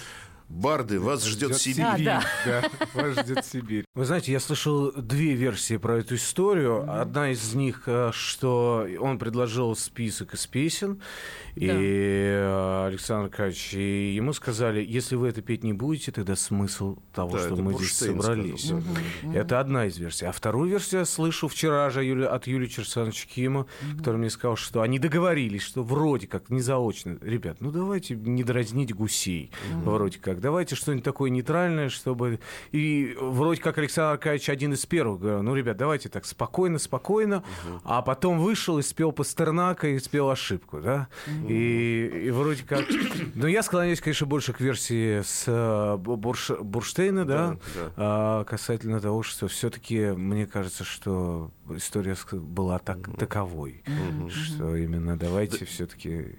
«Барды, 0.50 1.00
вас 1.00 1.26
ждет 1.26 1.56
Сибирь». 1.58 1.84
А, 1.86 1.98
да. 1.98 2.24
Да, 2.46 2.64
вас 2.96 3.20
ждет 3.20 3.46
Сибирь. 3.46 3.86
Вы 3.94 4.06
знаете, 4.06 4.32
я 4.32 4.40
слышал 4.40 4.92
две 4.92 5.34
версии 5.36 5.78
про 5.78 6.00
эту 6.00 6.16
историю. 6.16 6.86
Одна 6.92 7.32
из 7.32 7.54
них, 7.54 7.84
э, 7.86 8.10
что 8.14 8.88
он 9.00 9.20
предложил 9.20 9.76
список 9.76 10.34
из 10.34 10.48
песен, 10.48 11.02
и 11.56 11.68
э, 11.70 12.86
Александр 12.88 13.26
Аркадьевич, 13.26 13.74
и 13.76 14.14
ему 14.16 14.34
сказали, 14.34 14.84
если 14.84 15.16
вы 15.16 15.28
это 15.30 15.42
петь 15.42 15.64
не 15.64 15.74
будете, 15.74 16.12
тогда 16.12 16.36
смысл 16.36 16.98
того, 17.14 17.38
Да, 17.38 17.46
что 17.46 17.56
мы 17.58 17.74
здесь 17.74 17.90
Бурштейн 17.90 18.22
собрались. 18.22 18.66
сказал, 18.66 18.82
да, 19.24 19.40
Это 19.40 19.60
одна 19.60 19.86
из 19.86 19.98
версий. 19.98 20.26
А 20.26 20.32
вторую 20.32 20.70
версию 20.70 21.02
я 21.02 21.06
слышу 21.06 21.48
вчера 21.48 21.90
же 21.92 22.02
Юли- 22.04 22.26
от 22.26 22.48
Юлии 22.48 22.68
Черсановича 22.68 23.28
Кима, 23.28 23.68
который 23.98 24.18
мне 24.18 24.30
сказал, 24.32 24.56
что 24.56 24.82
они 24.82 24.98
договорились, 24.98 25.62
что 25.62 25.84
вроде 25.84 26.26
как, 26.28 26.50
не 26.50 26.62
заочно, 26.62 27.18
ребят, 27.22 27.58
ну 27.60 27.72
давайте 27.72 28.16
не 28.16 28.44
дразнить 28.44 28.94
гусей, 28.96 29.52
вроде 29.84 30.18
как, 30.20 30.39
давайте 30.40 30.76
что-нибудь 30.76 31.04
такое 31.04 31.30
нейтральное, 31.30 31.90
чтобы... 31.90 32.40
И 32.72 33.16
вроде 33.20 33.62
как 33.62 33.78
Александр 33.78 34.14
Аркадьевич 34.14 34.50
один 34.50 34.74
из 34.74 34.86
первых 34.86 35.20
говорил, 35.22 35.44
ну, 35.44 35.56
ребят, 35.56 35.78
давайте 35.78 36.10
так 36.10 36.26
спокойно, 36.26 36.80
спокойно, 36.80 37.44
а 37.84 38.02
потом 38.02 38.40
вышел 38.40 38.78
и 38.80 38.82
спел 38.82 39.12
Пастернака 39.12 39.88
и 39.88 40.00
спел 40.00 40.30
ошибку, 40.30 40.80
да? 40.82 41.08
И, 41.48 42.24
и 42.26 42.32
вроде 42.32 42.64
как... 42.64 42.86
Но 43.36 43.48
я 43.48 43.64
склоняюсь, 43.64 44.02
конечно, 44.02 44.26
больше 44.28 44.54
к 44.54 44.60
версии 44.62 45.22
с 45.22 45.44
э, 45.48 45.98
Бурш- 45.98 46.62
Бурштейна, 46.64 47.26
да, 47.26 47.48
Да, 47.50 47.58
да. 47.76 47.92
а, 47.98 48.44
касательно 48.44 49.00
того, 49.00 49.24
что 49.24 49.48
все-таки 49.48 50.12
мне 50.12 50.46
кажется, 50.48 50.84
что 50.84 51.52
история 51.76 52.16
была 52.32 52.80
так, 52.80 53.16
таковой, 53.18 53.84
что 54.30 54.76
именно 54.76 55.18
давайте 55.18 55.66
все-таки... 55.66 56.36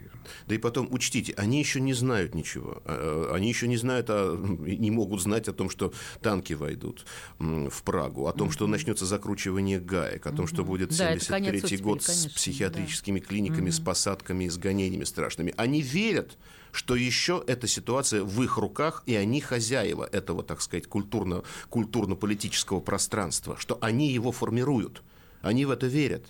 Да 0.47 0.55
и 0.55 0.59
потом, 0.59 0.87
учтите, 0.91 1.33
они 1.37 1.59
еще 1.59 1.81
не 1.81 1.95
знают 1.95 2.35
ничего. 2.35 2.83
А, 2.85 3.33
Они 3.35 3.49
еще 3.49 3.67
не 3.67 3.77
знают, 3.77 4.07
а, 4.11 4.37
и 4.67 4.77
не 4.77 4.91
могут 4.91 5.23
знать 5.23 5.49
о 5.49 5.53
том, 5.53 5.71
что 5.71 5.93
танки 6.21 6.53
войдут 6.53 7.07
в 7.39 7.83
Прагу, 7.83 8.27
о 8.27 8.33
том, 8.33 8.51
что 8.51 8.67
начнется 8.67 9.07
закручивание 9.07 9.81
гаек, 9.81 10.27
о 10.27 10.33
том, 10.33 10.47
что 10.47 10.65
будет 10.65 10.97
Да, 10.97 11.13
это 11.13 11.27
конец 11.27 11.53
73 11.53 11.59
оттепели, 11.59 11.83
год 11.83 12.03
с 12.03 12.07
конечно, 12.07 12.31
психиатрическими 12.31 13.21
клиниками, 13.21 13.71
с 13.71 13.81
посадками, 13.81 14.49
с 14.49 14.59
гонениями 14.59 15.05
страшными. 15.05 15.55
Они 15.57 15.81
верят, 15.81 16.37
что 16.73 16.95
еще 16.95 17.43
эта 17.47 17.67
ситуация 17.67 18.23
в 18.23 18.43
их 18.43 18.59
руках, 18.59 19.03
и 19.07 19.15
они 19.15 19.41
хозяева 19.41 20.05
этого, 20.05 20.43
так 20.43 20.61
сказать, 20.61 20.87
культурно, 20.87 21.43
культурно-политического 21.69 22.81
пространства, 22.81 23.57
что 23.59 23.79
они 23.81 24.13
его 24.13 24.33
формируют. 24.33 25.03
Они 25.41 25.65
в 25.65 25.71
это 25.71 25.87
верят. 25.87 26.27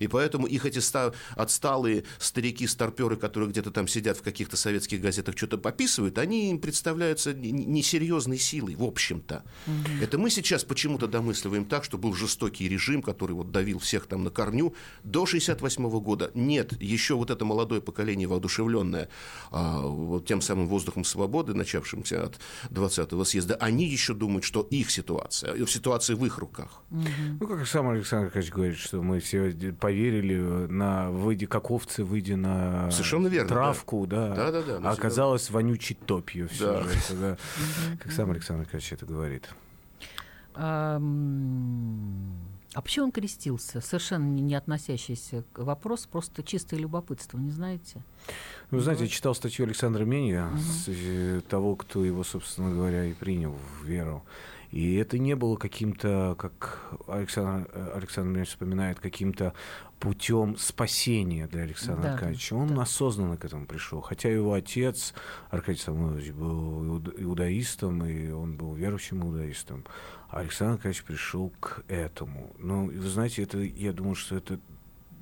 И 0.00 0.08
поэтому 0.08 0.46
их 0.46 0.66
эти 0.66 0.80
ста- 0.80 1.12
отсталые 1.36 2.04
старики-старперы, 2.18 3.16
которые 3.16 3.50
где-то 3.50 3.70
там 3.70 3.86
сидят 3.86 4.18
в 4.18 4.22
каких-то 4.22 4.56
советских 4.56 5.00
газетах, 5.00 5.36
что-то 5.36 5.58
пописывают, 5.58 6.18
они 6.18 6.50
им 6.50 6.58
представляются 6.58 7.32
несерьезной 7.32 8.38
силой, 8.38 8.74
в 8.74 8.82
общем-то. 8.82 9.44
Это 10.00 10.18
мы 10.18 10.30
сейчас 10.30 10.64
почему-то 10.64 11.06
домысливаем 11.06 11.64
так, 11.64 11.84
что 11.84 11.98
был 11.98 12.14
жестокий 12.14 12.68
режим, 12.68 13.02
который 13.02 13.32
вот 13.32 13.52
давил 13.52 13.78
всех 13.78 14.06
там 14.06 14.24
на 14.24 14.30
корню 14.30 14.74
до 15.04 15.26
68 15.26 15.88
года. 16.00 16.30
Нет, 16.34 16.80
еще 16.80 17.14
вот 17.14 17.30
это 17.30 17.44
молодое 17.44 17.82
поколение 17.82 18.26
воодушевленное 18.26 19.08
а, 19.50 19.82
вот 19.82 20.26
тем 20.26 20.40
самым 20.40 20.66
воздухом 20.66 21.04
свободы, 21.04 21.54
начавшимся 21.54 22.24
от 22.24 22.40
20-го 22.70 23.24
съезда, 23.24 23.56
они 23.56 23.86
еще 23.86 24.14
думают, 24.14 24.44
что 24.44 24.66
их 24.70 24.90
ситуация, 24.90 25.66
ситуация 25.66 26.16
в 26.16 26.24
их 26.24 26.38
руках. 26.38 26.82
Ну, 26.90 27.46
как 27.46 27.66
сам 27.66 27.88
Александр 27.90 28.26
Аркадьевич 28.26 28.52
говорит, 28.54 28.78
что 28.78 29.02
мы 29.02 29.20
все 29.20 29.52
поверили 29.90 30.36
на 30.70 31.10
выйди 31.10 31.46
как 31.46 31.70
овцы, 31.70 32.04
выйдя 32.04 32.36
на 32.36 32.90
Совершенно 32.90 33.26
верно, 33.26 33.48
травку, 33.48 34.06
да. 34.06 34.34
Да-да-да, 34.34 34.52
мы 34.58 34.62
А 34.62 34.62
всегда- 34.62 34.90
оказалось 34.92 35.50
вонючей 35.50 35.96
топью 36.06 36.48
все 36.48 36.66
Да. 36.74 36.82
же. 36.82 36.88
это, 36.90 37.14
да. 37.16 37.36
Как 38.00 38.12
сам 38.12 38.30
Александр 38.30 38.62
Аркадьевич 38.62 38.92
это 38.92 39.06
говорит. 39.06 39.48
А, 40.54 41.00
а 42.74 42.82
почему 42.82 43.06
он 43.06 43.12
крестился? 43.12 43.80
Совершенно 43.80 44.24
не 44.24 44.42
не 44.42 44.54
относящийся 44.54 45.44
к 45.52 45.58
вопросу, 45.60 46.08
просто 46.10 46.42
чистое 46.42 46.78
любопытство, 46.80 47.38
не 47.38 47.50
знаете? 47.50 48.02
Ну, 48.70 48.78
Вы 48.78 48.84
знаете, 48.84 49.04
я 49.04 49.08
читал 49.08 49.34
статью 49.34 49.64
Александра 49.66 50.04
Меня, 50.04 50.50
с, 50.58 50.84
э, 50.88 51.40
того, 51.48 51.74
кто 51.76 52.04
его, 52.04 52.22
собственно 52.24 52.70
говоря, 52.70 53.04
и 53.06 53.12
принял 53.14 53.52
в 53.80 53.84
веру. 53.84 54.22
И 54.70 54.94
это 54.94 55.18
не 55.18 55.34
было 55.34 55.56
каким-то, 55.56 56.36
как 56.38 56.94
Александр, 57.08 57.68
э, 57.72 57.92
Александр 57.96 58.30
Меня 58.30 58.44
вспоминает, 58.44 59.00
каким-то 59.00 59.52
путем 59.98 60.56
спасения 60.56 61.46
для 61.48 61.62
Александра 61.62 62.02
Да, 62.02 62.12
Аркадьевича. 62.14 62.54
Он 62.54 62.78
осознанно 62.78 63.36
к 63.36 63.44
этому 63.44 63.66
пришел. 63.66 64.00
Хотя 64.00 64.28
его 64.30 64.52
отец, 64.52 65.12
Аркадий 65.50 65.80
Самойлович, 65.80 66.30
был 66.32 66.84
иуда- 66.84 67.14
иудаистом, 67.16 68.04
и 68.04 68.30
он 68.30 68.56
был 68.56 68.74
верующим 68.74 69.22
иудаистом. 69.22 69.84
А 70.28 70.40
Александр 70.40 70.74
Аркадьевич 70.74 71.02
пришел 71.04 71.52
к 71.60 71.82
этому. 71.88 72.54
Ну, 72.58 72.86
вы 72.86 73.08
знаете, 73.08 73.42
это, 73.42 73.58
я 73.58 73.92
думаю, 73.92 74.14
что 74.14 74.36
это 74.36 74.60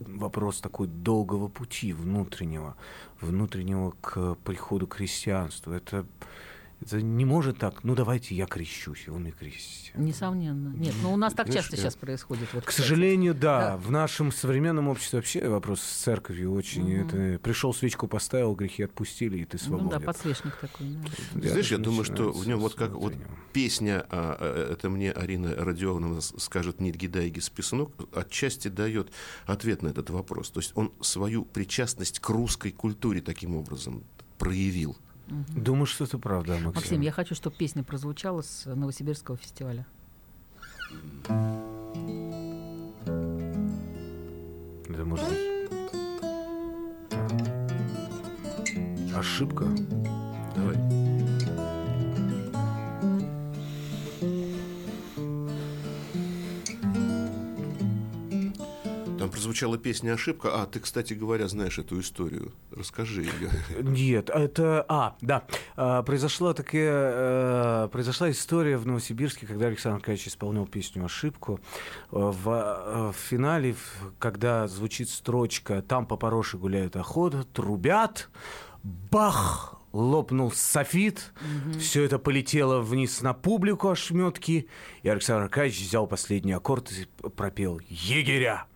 вопрос 0.01 0.61
такой 0.61 0.87
долгого 0.87 1.49
пути 1.49 1.93
внутреннего, 1.93 2.77
внутреннего 3.21 3.95
к 4.01 4.37
приходу 4.45 4.87
к 4.87 4.95
христианству. 4.95 5.73
Это, 5.73 6.07
это 6.81 7.03
не 7.03 7.25
может 7.25 7.59
так, 7.59 7.83
ну 7.85 7.95
давайте 7.95 8.35
я 8.35 8.47
крещусь, 8.47 9.05
и 9.07 9.11
он 9.11 9.27
и 9.27 9.31
крестится. 9.33 9.93
Несомненно. 9.99 10.69
Нет, 10.77 10.95
но 11.03 11.13
у 11.13 11.17
нас 11.17 11.33
так 11.35 11.47
Знаешь, 11.47 11.65
часто 11.65 11.77
я- 11.77 11.83
сейчас 11.83 11.97
происходит. 11.97 12.49
Вот, 12.53 12.65
К 12.65 12.69
кстати. 12.69 12.87
сожалению, 12.87 13.35
да, 13.35 13.59
Да. 13.73 13.77
В 13.79 13.91
нашем 13.91 14.31
современном 14.31 14.89
обществе 14.89 15.19
вообще 15.19 15.49
вопрос 15.49 15.81
с 15.81 16.03
церковью 16.05 16.53
очень. 16.53 16.93
Это, 16.93 17.39
пришел 17.43 17.75
свечку 17.75 18.07
поставил, 18.07 18.55
грехи 18.55 18.85
отпустили, 18.85 19.39
и 19.39 19.45
ты 19.45 19.59
Ну 19.67 19.71
да, 19.71 19.79
свободен. 19.79 20.07
подсвечник 20.07 20.57
такой. 20.57 20.87
да. 20.89 21.09
Да, 21.35 21.49
Знаешь, 21.49 21.71
я 21.73 21.79
думаю, 21.79 22.05
что 22.05 22.31
в 22.31 22.47
нем 22.47 22.61
вот 22.61 22.75
как 22.75 22.93
вот 22.93 23.15
песня, 23.53 24.07
а, 24.11 24.37
а, 24.39 24.73
это 24.73 24.89
мне 24.91 25.11
Арина 25.11 25.55
Родионовна 25.57 26.21
скажет 26.21 26.81
Нидгидайги 26.81 27.41
Списунок, 27.41 27.91
отчасти 28.15 28.69
дает 28.69 29.11
ответ 29.47 29.83
на 29.83 29.89
этот 29.89 30.11
вопрос. 30.11 30.51
То 30.51 30.61
есть 30.61 30.73
он 30.77 30.93
свою 31.01 31.45
причастность 31.45 32.21
к 32.21 32.29
русской 32.31 32.71
культуре 32.71 33.21
таким 33.21 33.57
образом 33.57 34.05
проявил. 34.39 34.97
Думаю, 35.29 35.87
что 35.87 36.05
это 36.05 36.19
правда, 36.19 36.53
Максим. 36.53 36.73
Максим, 36.75 37.01
я 37.03 37.13
хочу, 37.13 37.35
чтобы 37.35 37.57
песня 37.57 37.83
прозвучала 37.83 38.43
с 38.43 38.65
Новосибирского 38.67 39.37
фестиваля. 39.37 39.87
Это 44.89 45.05
может 45.05 45.29
быть... 45.29 45.39
Ошибка? 49.15 49.67
Прозвучала 59.29 59.79
песня 59.79 60.13
«Ошибка». 60.13 60.51
А, 60.63 60.67
ты, 60.67 60.81
кстати 60.81 61.15
говоря, 61.15 61.49
знаешь 61.49 61.79
эту 61.79 62.01
историю. 62.01 62.53
Расскажи 62.71 63.23
ее. 63.23 63.51
Нет, 63.83 64.31
это... 64.31 64.85
А, 64.89 65.17
да. 65.21 65.45
А, 65.77 66.03
произошла 66.03 66.55
такая... 66.55 67.85
э, 67.85 67.89
произошла 67.93 68.31
история 68.31 68.77
в 68.77 68.87
Новосибирске, 68.87 69.47
когда 69.47 69.67
Александр 69.67 69.97
Аркадьевич 69.97 70.29
исполнял 70.29 70.67
песню 70.67 71.05
«Ошибку». 71.05 71.61
Э, 72.11 72.33
В, 72.35 72.49
э, 72.49 73.13
в 73.13 73.17
финале, 73.17 73.75
когда 74.19 74.67
звучит 74.69 75.09
строчка 75.11 75.83
«Там 75.83 76.07
по 76.07 76.17
пороше 76.17 76.59
гуляют 76.59 76.97
охота», 76.97 77.45
трубят, 77.45 78.29
бах! 78.83 79.75
Лопнул 79.91 80.53
софит, 80.53 81.33
все 81.81 82.05
это 82.05 82.19
полетело 82.19 82.81
вниз 82.81 83.23
на 83.23 83.33
публику 83.33 83.89
ошметки, 83.89 84.69
и 85.03 85.09
Александр 85.09 85.45
Аркадьевич 85.45 85.81
взял 85.89 86.07
последний 86.07 86.53
аккорд 86.53 86.93
и 86.93 87.07
пропел 87.31 87.81
«Егеря». 87.89 88.67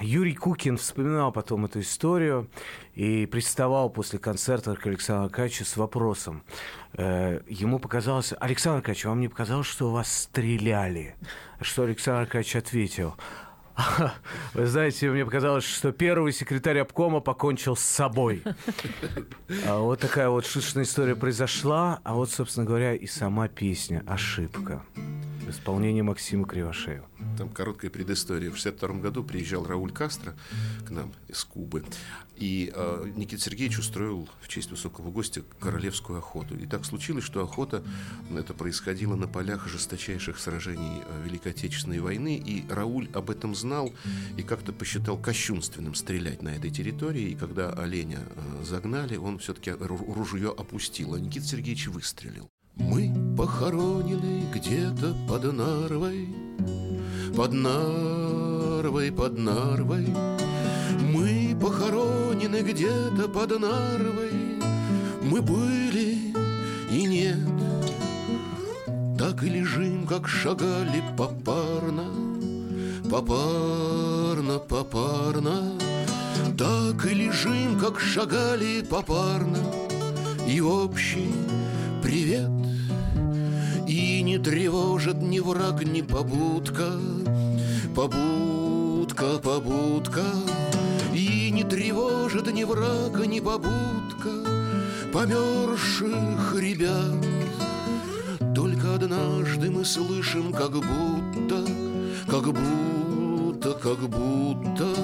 Юрий 0.00 0.34
Кукин 0.34 0.76
вспоминал 0.76 1.32
потом 1.32 1.64
эту 1.64 1.80
историю 1.80 2.48
и 2.94 3.26
приставал 3.26 3.90
после 3.90 4.20
концерта 4.20 4.76
к 4.76 4.86
Александру 4.86 5.24
Аркадьевичу 5.24 5.64
с 5.64 5.76
вопросом. 5.76 6.44
Э, 6.92 7.40
ему 7.48 7.80
показалось, 7.80 8.32
Александр 8.38 8.78
Аркадьевич, 8.78 9.06
вам 9.06 9.20
не 9.20 9.28
показалось, 9.28 9.66
что 9.66 9.90
вас 9.90 10.12
стреляли? 10.12 11.16
Что 11.60 11.82
Александр 11.82 12.22
Аркадьевич 12.22 12.54
ответил? 12.54 13.16
Вы 14.54 14.66
знаете, 14.66 15.10
мне 15.10 15.24
показалось, 15.24 15.64
что 15.64 15.92
первый 15.92 16.32
секретарь 16.32 16.78
обкома 16.78 17.20
покончил 17.20 17.76
с 17.76 17.82
собой. 17.82 18.42
А 19.66 19.78
вот 19.78 20.00
такая 20.00 20.28
вот 20.28 20.46
шуточная 20.46 20.84
история 20.84 21.16
произошла, 21.16 22.00
а 22.04 22.14
вот, 22.14 22.30
собственно 22.30 22.66
говоря, 22.66 22.94
и 22.94 23.06
сама 23.06 23.48
песня 23.48 24.02
«Ошибка» 24.06 24.82
в 24.94 25.50
исполнении 25.50 26.02
Максима 26.02 26.46
Кривошеева. 26.46 27.06
Там 27.36 27.48
короткая 27.48 27.90
предыстория. 27.90 28.50
В 28.50 28.56
62 28.56 28.88
году 29.00 29.22
приезжал 29.24 29.66
Рауль 29.66 29.92
Кастро 29.92 30.34
к 30.86 30.90
нам 30.90 31.12
из 31.28 31.44
Кубы, 31.44 31.84
и 32.36 32.72
э, 32.74 33.12
Никита 33.14 33.42
Сергеевич 33.42 33.78
устроил 33.78 34.28
в 34.40 34.48
честь 34.48 34.70
высокого 34.70 35.10
гостя 35.10 35.42
королевскую 35.60 36.18
охоту. 36.18 36.56
И 36.56 36.66
так 36.66 36.84
случилось, 36.84 37.24
что 37.24 37.42
охота 37.42 37.82
это 38.34 38.54
происходила 38.54 39.16
на 39.16 39.28
полях 39.28 39.68
жесточайших 39.68 40.38
сражений 40.38 41.02
э, 41.06 41.22
Великой 41.24 41.52
Отечественной 41.52 42.00
войны, 42.00 42.36
и 42.36 42.64
Рауль 42.70 43.08
об 43.12 43.30
этом 43.30 43.54
знал 43.54 43.63
и 44.36 44.42
как-то 44.42 44.72
посчитал 44.72 45.16
кощунственным 45.16 45.94
стрелять 45.94 46.42
на 46.42 46.50
этой 46.50 46.70
территории, 46.70 47.30
и 47.30 47.34
когда 47.34 47.70
оленя 47.70 48.20
э, 48.20 48.64
загнали, 48.64 49.16
он 49.16 49.38
все-таки 49.38 49.72
ружье 49.72 50.54
опустил, 50.56 51.14
а 51.14 51.20
Никита 51.20 51.46
Сергеевич 51.46 51.88
выстрелил. 51.88 52.50
Мы 52.76 53.14
похоронены 53.36 54.46
где-то 54.52 55.14
под 55.28 55.52
Нарвой, 55.52 56.28
под 57.36 57.52
Нарвой, 57.52 59.12
под 59.12 59.38
Нарвой. 59.38 60.08
Мы 61.00 61.56
похоронены 61.60 62.62
где-то 62.62 63.28
под 63.28 63.60
Нарвой. 63.60 64.32
Мы 65.22 65.40
были 65.40 66.34
и 66.90 67.06
нет. 67.06 67.38
Так 69.18 69.42
и 69.44 69.48
лежим, 69.48 70.06
как 70.06 70.28
шагали 70.28 71.02
попарно, 71.16 72.33
попарно, 73.10 74.58
попарно. 74.58 75.72
Так 76.58 77.06
и 77.06 77.14
лежим, 77.14 77.78
как 77.78 78.00
шагали 78.00 78.82
попарно, 78.82 79.58
и 80.46 80.60
общий 80.60 81.32
привет. 82.02 82.50
И 83.88 84.22
не 84.22 84.38
тревожит 84.38 85.20
ни 85.20 85.40
враг, 85.40 85.84
ни 85.84 86.02
побудка, 86.02 86.92
побудка, 87.94 89.38
побудка. 89.38 90.24
И 91.14 91.50
не 91.50 91.64
тревожит 91.64 92.52
ни 92.52 92.64
враг, 92.64 93.26
ни 93.26 93.40
побудка 93.40 94.04
померзших 95.14 96.56
ребят. 96.58 97.14
Только 98.52 98.96
однажды 98.96 99.70
мы 99.70 99.84
слышим, 99.84 100.52
как 100.52 100.72
будто, 100.72 101.64
как 102.28 102.46
будто, 102.46 102.93
как 103.84 104.08
будто. 104.08 104.96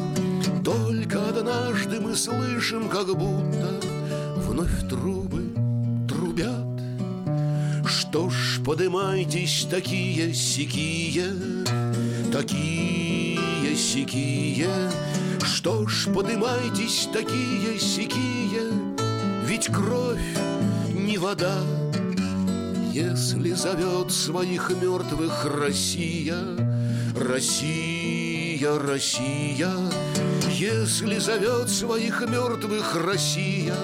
Только 0.65 1.29
однажды 1.29 2.01
мы 2.01 2.17
слышим, 2.17 2.89
как 2.89 3.09
будто 3.09 3.79
вновь 4.37 4.89
трубы 4.89 5.43
трубят. 6.09 6.81
Что 7.87 8.31
ж, 8.31 8.59
подымайтесь 8.65 9.67
такие 9.71 10.33
сякие, 10.33 11.35
такие 12.33 13.77
сякие. 13.77 14.91
Что 15.45 15.87
ж, 15.87 16.09
подымайтесь 16.15 17.07
такие 17.13 17.79
сякие, 17.79 18.73
ведь 19.45 19.67
кровь 19.67 20.39
не 20.89 21.19
вода. 21.19 21.59
Если 22.95 23.53
зовет 23.53 24.11
своих 24.11 24.71
мертвых 24.71 25.45
Россия, 25.45 26.39
Россия, 27.15 28.00
Россия, 28.63 29.71
если 30.51 31.19
зовет 31.19 31.71
своих 31.71 32.21
мертвых 32.21 32.95
Россия, 33.07 33.75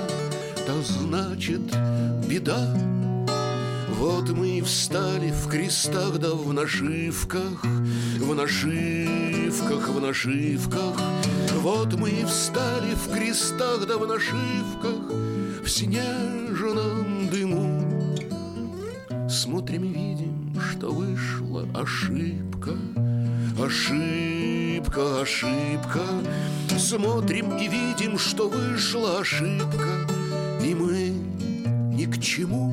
то 0.66 0.82
значит 0.82 1.62
беда. 2.28 2.76
Вот 3.98 4.28
мы 4.30 4.58
и 4.58 4.60
встали 4.60 5.30
в 5.30 5.48
крестах 5.48 6.18
да 6.18 6.32
в 6.32 6.52
нашивках, 6.52 7.64
в 7.64 8.34
нашивках, 8.34 9.88
в 9.88 10.00
нашивках. 10.00 11.00
Вот 11.62 11.94
мы 11.94 12.10
и 12.10 12.24
встали 12.24 12.94
в 12.94 13.10
крестах 13.14 13.86
да 13.86 13.96
в 13.96 14.06
нашивках, 14.06 15.10
в 15.64 15.68
снежном 15.68 17.30
дыму. 17.30 18.16
Смотрим 19.30 19.84
и 19.84 19.88
видим, 19.88 20.60
что 20.60 20.90
вышла 20.90 21.66
ошибка, 21.74 22.72
ошибка, 23.58 25.20
ошибка. 25.22 26.02
Смотрим 26.78 27.56
и 27.56 27.68
видим, 27.68 28.18
что 28.18 28.48
вышла 28.48 29.20
ошибка, 29.20 30.06
и 30.62 30.74
мы 30.74 31.14
ни 31.96 32.04
к 32.04 32.20
чему. 32.20 32.72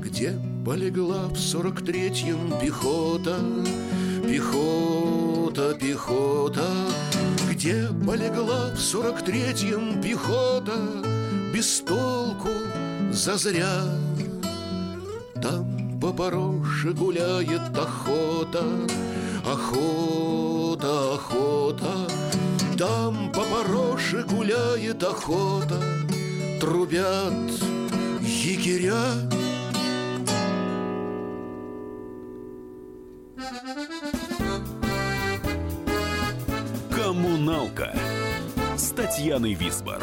Где 0.00 0.38
полегла 0.64 1.28
в 1.28 1.36
сорок 1.36 1.84
третьем 1.84 2.52
пехота, 2.60 3.38
пехота, 4.26 5.74
пехота? 5.74 6.66
Где 7.50 7.88
полегла 8.06 8.70
в 8.74 8.80
сорок 8.80 9.22
третьем 9.22 10.00
пехота, 10.00 10.76
без 11.52 11.80
толку, 11.80 12.48
зазря? 13.12 13.82
Там 15.42 15.98
по 16.00 16.12
пороше 16.12 16.92
гуляет 16.92 17.76
охота, 17.78 18.64
охота, 19.46 21.14
охота. 21.14 22.08
Там 22.78 23.32
по 23.32 23.42
пороше 23.42 24.24
гуляет 24.24 25.02
охота, 25.02 25.80
трубят 26.60 27.32
егеря. 28.20 29.04
«Коммуналка» 36.90 37.94
с 38.76 38.90
Татьяной 38.90 39.54
Висбор. 39.54 40.02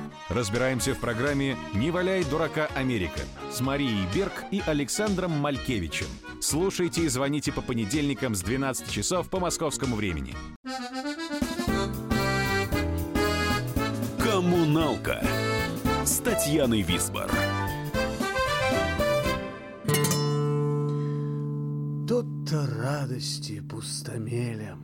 Разбираемся 0.33 0.93
в 0.93 0.99
программе 0.99 1.57
«Не 1.73 1.91
валяй 1.91 2.23
дурака 2.23 2.67
Америка» 2.73 3.19
с 3.51 3.59
Марией 3.59 4.07
Берг 4.15 4.31
и 4.49 4.61
Александром 4.65 5.31
Малькевичем. 5.31 6.05
Слушайте 6.39 7.01
и 7.01 7.09
звоните 7.09 7.51
по 7.51 7.61
понедельникам 7.61 8.33
с 8.33 8.41
12 8.41 8.89
часов 8.89 9.29
по 9.29 9.41
московскому 9.41 9.97
времени. 9.97 10.33
«Коммуналка» 14.23 15.21
с 16.05 16.19
Татьяной 16.19 16.81
Висбор. 16.81 17.29
Тот-то 22.07 22.67
радости 22.79 23.59
пустомелем, 23.59 24.79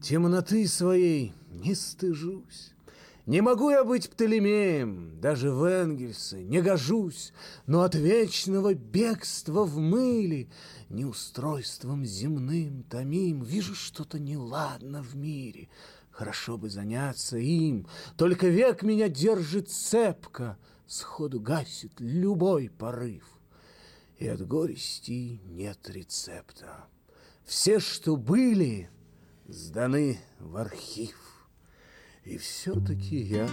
Темноты 0.00 0.66
своей 0.66 1.34
не 1.50 1.74
стыжусь. 1.74 2.72
Не 3.24 3.40
могу 3.40 3.70
я 3.70 3.84
быть 3.84 4.10
Птолемеем, 4.10 5.20
даже 5.20 5.52
в 5.52 5.62
Энгельсе 5.62 6.42
не 6.42 6.60
гожусь, 6.60 7.32
но 7.66 7.82
от 7.82 7.94
вечного 7.94 8.74
бегства 8.74 9.62
в 9.62 9.78
мыле 9.78 10.48
неустройством 10.88 12.04
земным 12.04 12.82
томим 12.82 13.42
вижу 13.42 13.76
что-то 13.76 14.18
неладно 14.18 15.04
в 15.04 15.14
мире. 15.14 15.68
Хорошо 16.10 16.58
бы 16.58 16.68
заняться 16.68 17.36
им, 17.36 17.86
только 18.16 18.48
век 18.48 18.82
меня 18.82 19.08
держит 19.08 19.70
цепко, 19.70 20.58
сходу 20.88 21.38
гасит 21.38 21.92
любой 22.00 22.70
порыв. 22.70 23.24
И 24.18 24.26
от 24.26 24.44
горести 24.44 25.40
нет 25.44 25.78
рецепта. 25.88 26.86
Все, 27.44 27.78
что 27.78 28.16
были, 28.16 28.90
сданы 29.46 30.18
в 30.40 30.56
архив. 30.56 31.21
И 32.24 32.38
все-таки 32.38 33.16
я, 33.16 33.48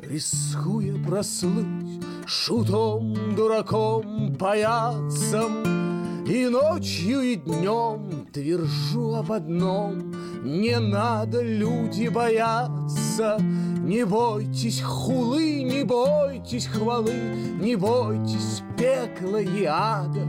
рискуя 0.00 0.94
прослыть 1.04 2.02
Шутом, 2.26 3.34
дураком, 3.36 4.34
паяцем, 4.36 6.24
И 6.26 6.48
ночью, 6.48 7.20
и 7.20 7.34
днем 7.34 8.26
твержу 8.32 9.16
об 9.16 9.32
одном. 9.32 10.14
Не 10.42 10.78
надо, 10.78 11.42
люди, 11.42 12.08
бояться 12.08 13.36
Не 13.38 14.06
бойтесь 14.06 14.80
хулы, 14.80 15.62
не 15.62 15.84
бойтесь 15.84 16.68
хвалы 16.68 17.12
Не 17.60 17.76
бойтесь 17.76 18.62
пекла 18.78 19.42
и 19.42 19.64
ада 19.64 20.26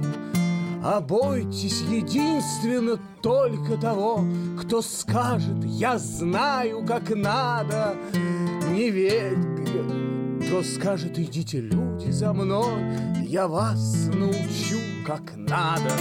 а 0.84 1.02
бойтесь 1.02 1.82
единственно 1.82 3.00
только 3.22 3.78
того, 3.78 4.24
кто 4.60 4.82
скажет, 4.82 5.64
я 5.66 5.98
знаю, 5.98 6.86
как 6.86 7.10
надо. 7.16 7.96
Не 8.72 8.90
верь, 8.90 9.38
кто 10.46 10.64
скажет, 10.64 11.18
идите, 11.20 11.60
люди, 11.60 12.12
за 12.12 12.34
мной, 12.34 13.26
я 13.26 13.48
вас 13.48 14.10
научу, 14.14 14.80
как 15.06 15.36
надо. 15.36 15.92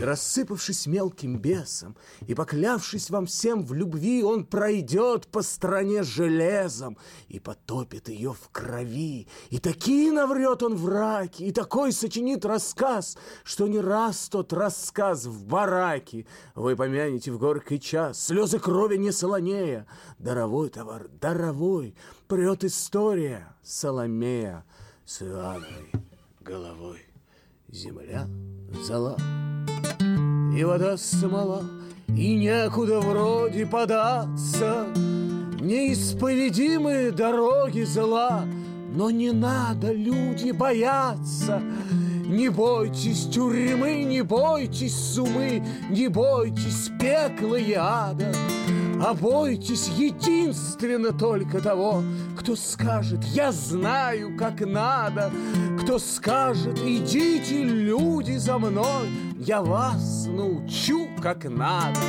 И 0.00 0.02
рассыпавшись 0.02 0.86
мелким 0.86 1.38
бесом 1.38 1.96
и 2.26 2.34
поклявшись 2.34 3.10
вам 3.10 3.26
всем 3.26 3.64
в 3.64 3.72
любви, 3.74 4.22
он 4.22 4.44
пройдет 4.44 5.28
по 5.28 5.42
стране 5.42 6.02
железом 6.02 6.98
и 7.28 7.38
потопит 7.38 8.08
ее 8.08 8.32
в 8.32 8.48
крови. 8.50 9.28
И 9.50 9.58
такие 9.58 10.10
наврет 10.10 10.62
он 10.62 10.74
в 10.74 10.88
раке, 10.88 11.46
и 11.46 11.52
такой 11.52 11.92
сочинит 11.92 12.44
рассказ, 12.44 13.16
что 13.44 13.68
не 13.68 13.78
раз 13.78 14.28
тот 14.28 14.52
рассказ 14.52 15.26
в 15.26 15.46
бараке 15.46 16.26
вы 16.54 16.74
помянете 16.74 17.30
в 17.30 17.38
горький 17.38 17.80
час. 17.80 18.20
Слезы 18.20 18.58
крови 18.58 18.96
не 18.96 19.12
солонея, 19.12 19.86
даровой 20.18 20.70
товар, 20.70 21.08
даровой, 21.20 21.94
прет 22.26 22.64
история 22.64 23.54
Соломея 23.62 24.64
с 25.04 25.22
Иоанной 25.22 25.92
головой. 26.40 27.00
Земля 27.68 28.28
зала 28.86 29.16
и 30.56 30.62
вода 30.62 30.96
смола, 30.96 31.62
и 32.08 32.36
некуда 32.36 33.00
вроде 33.00 33.66
податься. 33.66 34.86
Неисповедимые 35.60 37.10
дороги 37.10 37.82
зла, 37.82 38.44
но 38.94 39.10
не 39.10 39.32
надо, 39.32 39.92
люди, 39.92 40.52
бояться. 40.52 41.60
Не 42.26 42.48
бойтесь 42.48 43.26
тюрьмы, 43.26 44.04
не 44.04 44.22
бойтесь 44.22 44.96
сумы, 44.96 45.62
не 45.90 46.08
бойтесь 46.08 46.90
пекла 46.98 47.58
и 47.58 47.74
ада, 47.74 48.32
а 49.00 49.14
бойтесь 49.14 49.88
единственно 49.88 51.12
только 51.12 51.60
того, 51.60 52.02
кто 52.36 52.56
скажет, 52.56 53.22
я 53.24 53.52
знаю, 53.52 54.36
как 54.36 54.60
надо, 54.60 55.30
кто 55.80 55.98
скажет, 55.98 56.78
идите, 56.78 57.62
люди, 57.64 58.36
за 58.36 58.58
мной, 58.58 59.08
я 59.38 59.62
вас 59.62 60.26
научу, 60.26 61.08
как 61.20 61.44
надо. 61.44 62.00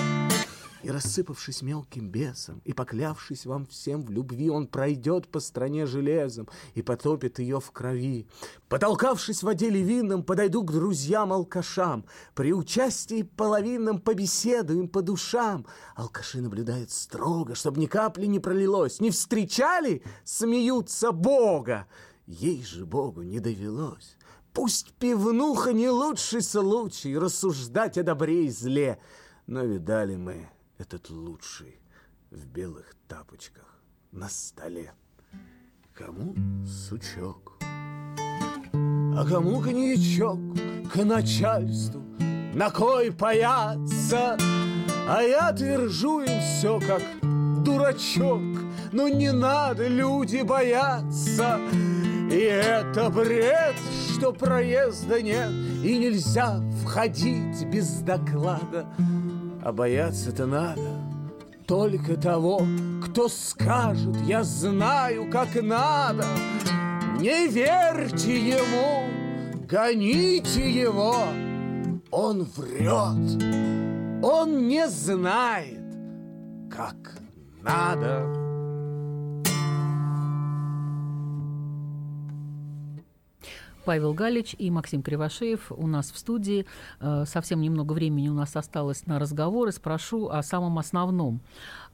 И 0.86 0.90
рассыпавшись 0.92 1.64
мелким 1.64 2.10
бесом, 2.10 2.62
и 2.64 2.72
поклявшись 2.72 3.48
вам 3.48 3.66
всем 3.66 4.04
в 4.04 4.12
любви, 4.12 4.52
он 4.52 4.68
пройдет 4.68 5.28
по 5.28 5.40
стране 5.40 5.88
железом 5.88 6.48
и 6.76 6.84
потопит 6.84 7.40
ее 7.40 7.60
в 7.60 7.72
крови. 7.72 8.28
Потолкавшись 8.70 9.40
в 9.40 9.48
воде 9.48 9.72
львином, 9.72 10.22
подойду 10.22 10.62
к 10.62 10.72
друзьям-алкашам. 10.72 12.06
При 12.36 12.54
участии 12.54 13.24
половинном 13.24 14.00
побеседуем 14.00 14.88
по 14.88 15.02
душам. 15.02 15.66
Алкаши 15.96 16.40
наблюдают 16.40 16.92
строго, 16.92 17.56
чтобы 17.56 17.80
ни 17.80 17.88
капли 17.88 18.28
не 18.28 18.40
пролилось. 18.40 19.00
Не 19.00 19.10
встречали? 19.10 20.04
Смеются 20.24 21.12
Бога. 21.12 21.88
Ей 22.28 22.64
же 22.64 22.86
Богу 22.86 23.24
не 23.24 23.40
довелось. 23.40 24.18
Пусть 24.54 24.94
пивнуха 25.00 25.74
не 25.74 25.90
лучший 25.90 26.44
случай 26.44 27.18
рассуждать 27.18 27.98
о 27.98 28.04
добре 28.04 28.46
и 28.46 28.50
зле, 28.52 29.00
но 29.48 29.64
видали 29.64 30.16
мы 30.16 30.48
этот 30.78 31.10
лучший 31.10 31.80
в 32.32 32.46
белых 32.48 32.96
тапочках 33.08 33.82
на 34.12 34.30
столе. 34.30 34.94
Кому 35.94 36.36
сучок, 36.66 37.58
а 37.64 39.26
кому 39.30 39.62
коньячок 39.62 40.40
к 40.92 41.04
начальству, 41.04 42.02
на 42.54 42.70
кой 42.70 43.12
паяться, 43.12 44.38
а 45.08 45.22
я 45.22 45.54
твержу 45.54 46.22
им 46.22 46.42
все 46.42 46.80
как 46.80 47.02
дурачок, 47.64 48.42
но 48.92 49.08
не 49.08 49.32
надо, 49.32 49.88
люди, 49.88 50.42
бояться. 50.42 51.60
И 52.30 52.38
это 52.38 53.10
бред, 53.10 53.76
что 54.12 54.34
проезда 54.34 55.22
нет, 55.22 55.52
и 55.84 55.98
нельзя 55.98 56.62
входить 56.84 57.64
без 57.66 58.00
доклада. 58.00 58.88
А 59.66 59.72
бояться-то 59.72 60.46
надо 60.46 60.82
только 61.66 62.16
того, 62.18 62.62
кто 63.04 63.28
скажет, 63.28 64.16
я 64.28 64.44
знаю, 64.44 65.32
как 65.32 65.60
надо. 65.60 66.24
Не 67.20 67.48
верьте 67.48 68.38
ему, 68.38 69.10
гоните 69.68 70.70
его, 70.70 71.16
он 72.12 72.44
врет, 72.44 73.42
он 74.24 74.68
не 74.68 74.88
знает, 74.88 75.82
как 76.70 77.18
надо. 77.64 78.45
Павел 83.86 84.14
Галич 84.14 84.56
и 84.58 84.72
Максим 84.72 85.04
Кривошеев 85.04 85.72
у 85.72 85.88
нас 85.88 86.12
в 86.12 86.18
студии. 86.18 86.66
Э, 87.00 87.24
совсем 87.28 87.62
немного 87.62 87.94
времени 87.94 88.30
у 88.30 88.34
нас 88.34 88.56
осталось 88.56 89.06
на 89.06 89.20
разговоры. 89.20 89.72
Спрошу 89.72 90.28
о 90.30 90.42
самом 90.42 90.80
основном. 90.80 91.42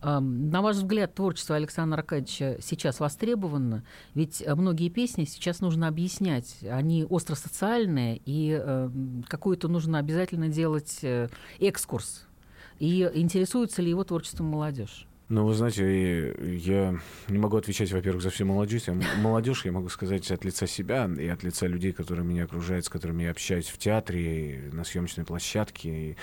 Эм, 0.02 0.50
на 0.50 0.62
ваш 0.62 0.78
взгляд, 0.78 1.14
творчество 1.14 1.58
Александра 1.58 1.98
Аркадьевича 1.98 2.58
сейчас 2.62 3.00
востребовано? 3.00 3.84
Ведь 4.16 4.44
многие 4.48 4.90
песни 4.90 5.26
сейчас 5.26 5.60
нужно 5.60 5.90
объяснять. 5.90 6.64
Они 6.64 7.06
остросоциальные, 7.10 8.22
и 8.26 8.52
эм, 8.52 9.26
какую-то 9.28 9.68
нужно 9.68 10.00
обязательно 10.00 10.48
делать 10.48 11.00
э, 11.02 11.28
экскурс. 11.60 12.26
И 12.80 13.10
интересуется 13.14 13.82
ли 13.82 13.90
его 13.90 14.04
творчеством 14.04 14.48
молодежь? 14.48 15.08
Ну, 15.32 15.46
вы 15.46 15.54
знаете, 15.54 16.36
я 16.42 17.00
не 17.30 17.38
могу 17.38 17.56
отвечать, 17.56 17.90
во-первых, 17.94 18.22
за 18.22 18.32
всю 18.32 18.46
молодежь. 18.46 18.84
Я, 18.88 18.98
молодежь, 19.22 19.64
я 19.64 19.72
могу 19.72 19.88
сказать 19.88 20.30
от 20.30 20.44
лица 20.44 20.68
себя 20.68 21.10
и 21.18 21.26
от 21.26 21.42
лица 21.44 21.68
людей, 21.68 21.94
которые 21.94 22.26
меня 22.26 22.44
окружают, 22.44 22.84
с 22.84 22.90
которыми 22.90 23.24
я 23.24 23.32
общаюсь 23.32 23.70
в 23.70 23.78
театре, 23.78 24.70
на 24.74 24.84
съемочной 24.84 25.24
площадке, 25.24 25.90
и 25.90 26.18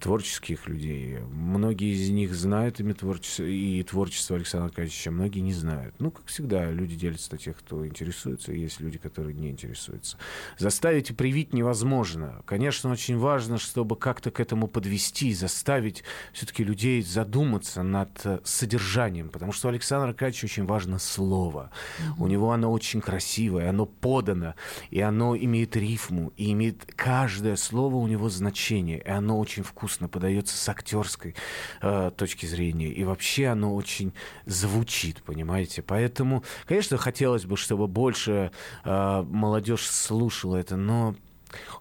творческих 0.00 0.68
людей. 0.68 1.18
Многие 1.18 1.92
из 1.92 2.08
них 2.08 2.34
знают 2.34 2.80
имя 2.80 2.94
творчества 2.94 3.42
и 3.42 3.82
творчество 3.82 4.36
Александра 4.36 4.68
Аркадьевича, 4.68 5.10
многие 5.10 5.40
не 5.40 5.52
знают. 5.52 5.94
Ну, 5.98 6.10
как 6.10 6.24
всегда, 6.24 6.70
люди 6.70 6.96
делятся 6.96 7.32
на 7.32 7.38
тех, 7.38 7.58
кто 7.58 7.86
интересуется, 7.86 8.54
и 8.54 8.60
есть 8.60 8.80
люди, 8.80 8.96
которые 8.96 9.34
не 9.34 9.50
интересуются. 9.50 10.16
Заставить 10.56 11.10
и 11.10 11.12
привить 11.12 11.52
невозможно. 11.52 12.40
Конечно, 12.46 12.90
очень 12.90 13.18
важно, 13.18 13.58
чтобы 13.58 13.96
как-то 13.96 14.30
к 14.30 14.40
этому 14.40 14.66
подвести, 14.66 15.34
заставить 15.34 16.04
все-таки 16.32 16.64
людей 16.64 17.02
задуматься 17.02 17.82
над 17.82 18.45
содержанием, 18.46 19.28
потому 19.28 19.52
что 19.52 19.68
у 19.68 19.70
Александра 19.70 20.08
Аркадьевича 20.08 20.46
очень 20.46 20.66
важно 20.66 20.98
слово. 20.98 21.70
Mm-hmm. 21.98 22.12
У 22.18 22.26
него 22.26 22.52
оно 22.52 22.72
очень 22.72 23.00
красивое, 23.00 23.68
оно 23.70 23.86
подано, 23.86 24.54
и 24.90 25.00
оно 25.00 25.36
имеет 25.36 25.76
рифму, 25.76 26.32
и 26.36 26.52
имеет 26.52 26.86
каждое 26.94 27.56
слово 27.56 27.96
у 27.96 28.06
него 28.06 28.28
значение, 28.28 28.98
и 28.98 29.08
оно 29.08 29.38
очень 29.38 29.62
вкусно 29.62 30.08
подается 30.08 30.56
с 30.56 30.68
актерской 30.68 31.34
э, 31.82 32.10
точки 32.16 32.46
зрения, 32.46 32.88
и 32.88 33.04
вообще 33.04 33.48
оно 33.48 33.74
очень 33.74 34.12
звучит, 34.46 35.22
понимаете? 35.22 35.82
Поэтому, 35.82 36.44
конечно, 36.66 36.96
хотелось 36.96 37.44
бы, 37.44 37.56
чтобы 37.56 37.86
больше 37.86 38.50
э, 38.84 39.22
молодежь 39.28 39.86
слушала 39.86 40.56
это, 40.56 40.76
но 40.76 41.14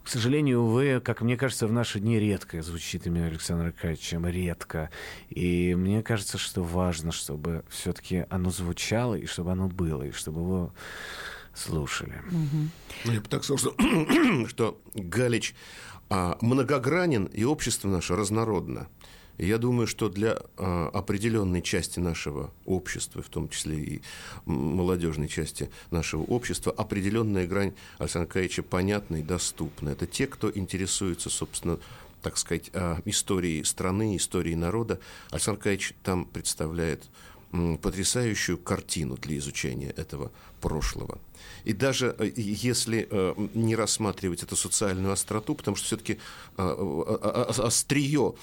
К 0.04 0.08
сожалению, 0.08 0.62
увы, 0.62 1.02
как 1.04 1.22
мне 1.22 1.38
кажется, 1.38 1.68
в 1.68 1.72
наши 1.72 2.00
дни 2.00 2.20
редко 2.20 2.62
звучит 2.62 3.08
имя 3.08 3.26
Александра 3.26 3.68
Аркадьевича, 3.68 4.18
редко. 4.18 4.90
И 5.30 5.76
мне 5.76 6.04
кажется, 6.04 6.38
что 6.38 6.64
важно, 6.64 7.12
чтобы 7.12 7.64
все-таки 7.70 8.26
оно 8.30 8.50
звучало, 8.50 9.16
и 9.16 9.26
чтобы 9.26 9.52
оно 9.52 9.68
было, 9.68 10.04
и 10.04 10.12
чтобы 10.12 10.42
его 10.42 10.74
слушали. 11.54 12.22
Ну, 13.06 13.12
я 13.12 13.22
бы 13.22 13.28
так 13.28 13.44
сказал, 13.44 13.58
что, 13.58 14.48
что 14.48 14.80
Галич 14.94 15.56
а, 16.10 16.38
многогранен, 16.42 17.26
и 17.26 17.44
общество 17.44 17.88
наше 17.88 18.16
разнородно. 18.16 18.88
Я 19.38 19.58
думаю, 19.58 19.86
что 19.88 20.10
для 20.10 20.38
а, 20.58 20.90
определенной 20.94 21.62
части 21.62 22.00
нашего 22.00 22.52
общества, 22.66 23.22
в 23.22 23.30
том 23.30 23.50
числе 23.50 23.78
и 23.78 24.02
молодежной 24.46 25.28
части 25.28 25.70
нашего 25.92 26.22
общества, 26.24 26.72
определенная 26.72 27.46
грань 27.46 27.74
Александра 27.98 28.32
Каевича 28.32 28.64
понятна 28.64 29.18
и 29.18 29.22
доступна. 29.22 29.90
Это 29.90 30.08
те, 30.08 30.28
кто 30.28 30.50
интересуется, 30.54 31.30
собственно, 31.30 31.80
так 32.22 32.38
сказать, 32.38 32.72
а, 32.74 33.02
историей 33.06 33.64
страны, 33.64 34.16
историей 34.16 34.56
народа. 34.56 35.00
Александр 35.32 35.62
Каевич 35.62 35.94
там 36.04 36.26
представляет 36.26 37.04
потрясающую 37.82 38.58
картину 38.58 39.18
для 39.18 39.38
изучения 39.38 39.90
этого 39.90 40.32
прошлого. 40.62 41.20
И 41.64 41.74
даже 41.74 42.16
э, 42.18 42.32
если 42.36 43.08
э, 43.10 43.34
не 43.54 43.76
рассматривать 43.76 44.44
эту 44.44 44.56
социальную 44.56 45.14
остроту, 45.14 45.56
потому 45.56 45.76
что 45.76 45.88
все-таки 45.88 46.20
э, 46.58 47.52
острие 47.58 48.34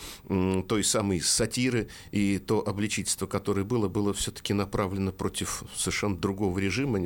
той 0.68 0.84
самой 0.84 1.20
сатиры 1.20 1.88
и 2.10 2.38
то 2.38 2.66
обличительство, 2.66 3.26
которое 3.26 3.64
было, 3.64 3.88
было 3.88 4.12
все-таки 4.12 4.52
направлено 4.52 5.12
против 5.12 5.62
совершенно 5.74 6.16
другого 6.16 6.58
режима, 6.58 6.98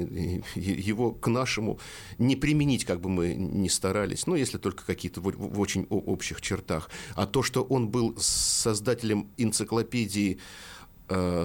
его 0.55 1.13
к 1.13 1.29
нашему 1.29 1.79
не 2.19 2.37
применить, 2.37 2.85
как 2.85 3.01
бы 3.01 3.09
мы 3.09 3.35
ни 3.35 3.69
старались, 3.69 4.27
ну, 4.27 4.35
если 4.35 4.59
только 4.59 4.85
какие-то 4.85 5.21
в 5.21 5.61
очень 5.61 5.87
общих 5.91 6.41
чертах. 6.41 6.89
А 7.15 7.27
то, 7.27 7.43
что 7.43 7.63
он 7.63 7.89
был 7.89 8.17
создателем 8.19 9.29
энциклопедии 9.37 10.41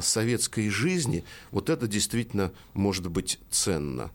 советской 0.02 0.70
жизни, 0.70 1.24
вот 1.52 1.70
это 1.70 1.88
действительно 1.88 2.52
может 2.74 3.10
быть 3.10 3.40
ценно. 3.50 4.12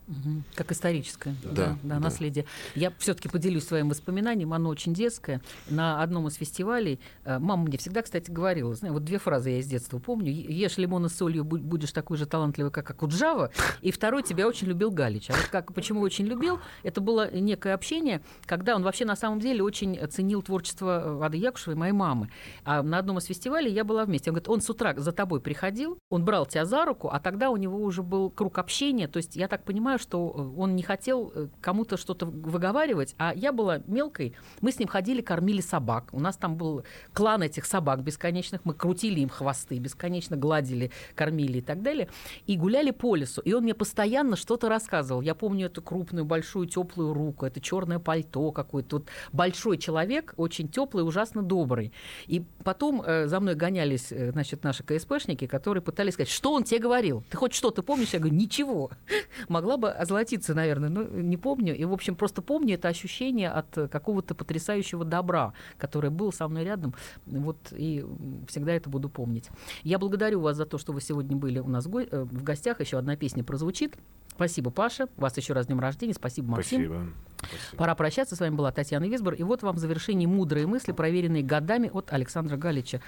Как 0.55 0.71
историческое 0.71 1.35
да, 1.43 1.51
да, 1.51 1.77
да, 1.83 1.99
наследие. 1.99 2.45
Я 2.75 2.91
все-таки 2.99 3.29
поделюсь 3.29 3.65
своим 3.65 3.89
воспоминанием, 3.89 4.53
оно 4.53 4.69
очень 4.69 4.93
детское. 4.93 5.41
На 5.69 6.01
одном 6.01 6.27
из 6.27 6.35
фестивалей 6.35 6.99
э, 7.23 7.39
мама 7.39 7.63
мне 7.63 7.77
всегда, 7.77 8.01
кстати, 8.01 8.29
говорила, 8.29 8.75
знаю, 8.75 8.93
вот 8.93 9.03
две 9.03 9.19
фразы 9.19 9.51
я 9.51 9.59
из 9.59 9.67
детства 9.67 9.99
помню. 9.99 10.31
Ешь 10.31 10.77
лимон 10.77 11.09
с 11.09 11.15
солью, 11.15 11.43
будешь 11.43 11.91
такой 11.91 12.17
же 12.17 12.25
талантливый, 12.25 12.71
как 12.71 12.89
Акуджава. 12.89 13.51
И 13.81 13.91
второй, 13.91 14.23
тебя 14.23 14.47
очень 14.47 14.67
любил 14.67 14.91
Галич. 14.91 15.29
А 15.29 15.33
вот 15.33 15.47
как, 15.51 15.73
почему 15.73 16.01
очень 16.01 16.25
любил? 16.25 16.59
Это 16.83 17.01
было 17.01 17.33
некое 17.33 17.73
общение, 17.73 18.21
когда 18.45 18.75
он 18.75 18.83
вообще 18.83 19.05
на 19.05 19.15
самом 19.15 19.39
деле 19.39 19.63
очень 19.63 19.97
ценил 20.09 20.41
творчество 20.41 21.25
Ады 21.25 21.37
Якушевой, 21.37 21.75
моей 21.75 21.93
мамы. 21.93 22.29
А 22.63 22.83
на 22.83 22.99
одном 22.99 23.17
из 23.17 23.25
фестивалей 23.25 23.71
я 23.71 23.83
была 23.83 24.05
вместе. 24.05 24.29
Он 24.29 24.35
говорит, 24.35 24.49
он 24.49 24.61
с 24.61 24.69
утра 24.69 24.93
за 24.95 25.11
тобой 25.11 25.36
тобой 25.37 25.41
приходил, 25.41 25.99
он 26.09 26.25
брал 26.25 26.45
тебя 26.45 26.65
за 26.65 26.85
руку, 26.85 27.09
а 27.11 27.19
тогда 27.19 27.49
у 27.49 27.57
него 27.57 27.77
уже 27.77 28.03
был 28.03 28.29
круг 28.29 28.57
общения. 28.57 29.07
То 29.07 29.17
есть 29.17 29.35
я 29.35 29.47
так 29.47 29.63
понимаю, 29.63 29.99
что 29.99 30.33
э, 30.35 30.59
он 30.59 30.75
не 30.75 30.83
хотел 30.83 31.31
э, 31.33 31.47
кому-то 31.61 31.97
что-то 31.97 32.25
выговаривать, 32.25 33.15
а 33.17 33.33
я 33.35 33.51
была 33.51 33.79
мелкой. 33.87 34.35
Мы 34.61 34.71
с 34.71 34.79
ним 34.79 34.87
ходили, 34.87 35.21
кормили 35.21 35.61
собак. 35.61 36.09
У 36.11 36.19
нас 36.19 36.37
там 36.37 36.55
был 36.55 36.83
клан 37.13 37.43
этих 37.43 37.65
собак 37.65 38.03
бесконечных. 38.03 38.65
Мы 38.65 38.73
крутили 38.73 39.19
им 39.19 39.29
хвосты, 39.29 39.79
бесконечно 39.79 40.37
гладили, 40.37 40.91
кормили 41.15 41.59
и 41.59 41.61
так 41.61 41.81
далее. 41.81 42.07
И 42.47 42.57
гуляли 42.57 42.91
по 42.91 43.15
лесу. 43.15 43.41
И 43.41 43.53
он 43.53 43.63
мне 43.63 43.73
постоянно 43.73 44.35
что-то 44.35 44.69
рассказывал. 44.69 45.21
Я 45.21 45.35
помню 45.35 45.67
эту 45.67 45.81
крупную, 45.81 46.25
большую, 46.25 46.67
теплую 46.67 47.13
руку, 47.13 47.45
это 47.45 47.59
черное 47.61 47.99
пальто 47.99 48.51
какое-то. 48.51 48.97
Вот 48.97 49.07
большой 49.33 49.77
человек, 49.77 50.33
очень 50.37 50.67
теплый, 50.67 51.01
ужасно 51.01 51.41
добрый. 51.41 51.91
И 52.27 52.43
потом 52.63 53.01
э, 53.01 53.27
за 53.27 53.39
мной 53.39 53.55
гонялись, 53.55 54.11
э, 54.11 54.31
значит, 54.31 54.63
наши 54.63 54.83
КСПшники, 54.83 55.26
помощники, 55.27 55.47
которые 55.47 55.83
пытались 55.83 56.13
сказать, 56.13 56.29
что 56.29 56.53
он 56.53 56.63
тебе 56.63 56.79
говорил? 56.79 57.23
Ты 57.29 57.37
хоть 57.37 57.53
что-то 57.53 57.83
помнишь? 57.83 58.09
Я 58.13 58.19
говорю, 58.19 58.35
ничего. 58.35 58.91
Могла 59.49 59.77
бы 59.77 59.89
озолотиться, 59.89 60.53
наверное, 60.53 60.89
но 60.89 61.03
не 61.03 61.37
помню. 61.37 61.75
И, 61.75 61.85
в 61.85 61.93
общем, 61.93 62.15
просто 62.15 62.41
помню 62.41 62.75
это 62.75 62.87
ощущение 62.87 63.49
от 63.49 63.89
какого-то 63.91 64.35
потрясающего 64.35 65.03
добра, 65.05 65.53
который 65.77 66.09
был 66.09 66.31
со 66.31 66.47
мной 66.47 66.63
рядом. 66.63 66.93
Вот 67.25 67.57
и 67.71 68.05
всегда 68.47 68.73
это 68.73 68.89
буду 68.89 69.09
помнить. 69.09 69.49
Я 69.83 69.99
благодарю 69.99 70.39
вас 70.39 70.57
за 70.57 70.65
то, 70.65 70.77
что 70.77 70.93
вы 70.93 71.01
сегодня 71.01 71.35
были 71.35 71.59
у 71.59 71.67
нас 71.67 71.85
в 71.85 71.97
э, 71.97 72.25
гостях. 72.31 72.79
Еще 72.79 72.97
одна 72.97 73.15
песня 73.15 73.43
прозвучит. 73.43 73.95
Спасибо, 74.37 74.69
Паша. 74.69 75.07
Вас 75.17 75.35
еще 75.37 75.53
раз 75.53 75.65
днем 75.65 75.79
рождения. 75.79 76.13
Спасибо, 76.13 76.51
Максим. 76.51 76.85
Спасибо. 76.85 77.07
Спасибо. 77.37 77.77
Пора 77.77 77.95
прощаться. 77.95 78.35
С 78.35 78.39
вами 78.39 78.55
была 78.55 78.71
Татьяна 78.71 79.05
Висбор. 79.05 79.33
И 79.33 79.43
вот 79.43 79.63
вам 79.63 79.75
в 79.75 79.79
завершении 79.79 80.27
мудрые 80.27 80.67
мысли, 80.67 80.91
проверенные 80.91 81.43
годами 81.43 81.89
от 81.91 82.13
Александра 82.13 82.55
Галича. 82.55 83.01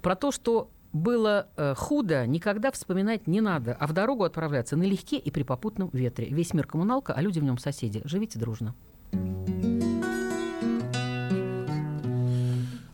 Про 0.00 0.16
то, 0.16 0.32
что 0.32 0.70
было 0.92 1.48
э, 1.56 1.74
худо, 1.76 2.26
никогда 2.26 2.70
вспоминать 2.70 3.26
не 3.26 3.40
надо, 3.40 3.76
а 3.78 3.86
в 3.86 3.92
дорогу 3.92 4.24
отправляться 4.24 4.76
налегке 4.76 5.18
и 5.18 5.30
при 5.30 5.42
попутном 5.42 5.90
ветре. 5.92 6.28
Весь 6.30 6.52
мир 6.52 6.66
коммуналка, 6.66 7.12
а 7.12 7.22
люди 7.22 7.38
в 7.38 7.44
нем 7.44 7.58
соседи. 7.58 8.02
Живите 8.04 8.38
дружно. 8.38 8.74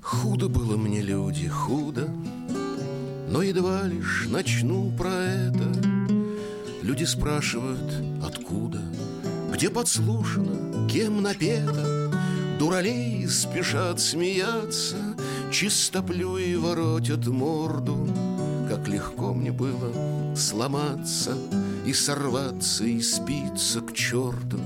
Худо 0.01 0.49
было 0.49 0.76
мне, 0.76 1.01
люди, 1.01 1.49
худо, 1.49 2.09
но 3.28 3.42
едва 3.42 3.84
лишь 3.84 4.26
начну 4.28 4.90
про 4.97 5.12
это. 5.12 5.72
Люди 6.82 7.05
спрашивают, 7.05 7.92
откуда, 8.22 8.80
где 9.53 9.70
подслушано, 9.70 10.88
кем 10.88 11.22
напето. 11.22 12.12
Дуралей 12.59 13.26
спешат 13.28 14.01
смеяться, 14.01 14.97
Чистоплю 15.51 16.36
и 16.36 16.57
воротят 16.57 17.26
морду. 17.26 18.09
Как 18.68 18.88
легко 18.88 19.32
мне 19.32 19.53
было 19.53 20.34
сломаться 20.34 21.36
И 21.86 21.92
сорваться, 21.92 22.84
и 22.84 23.01
спиться 23.01 23.80
к 23.80 23.92
черту. 23.92 24.59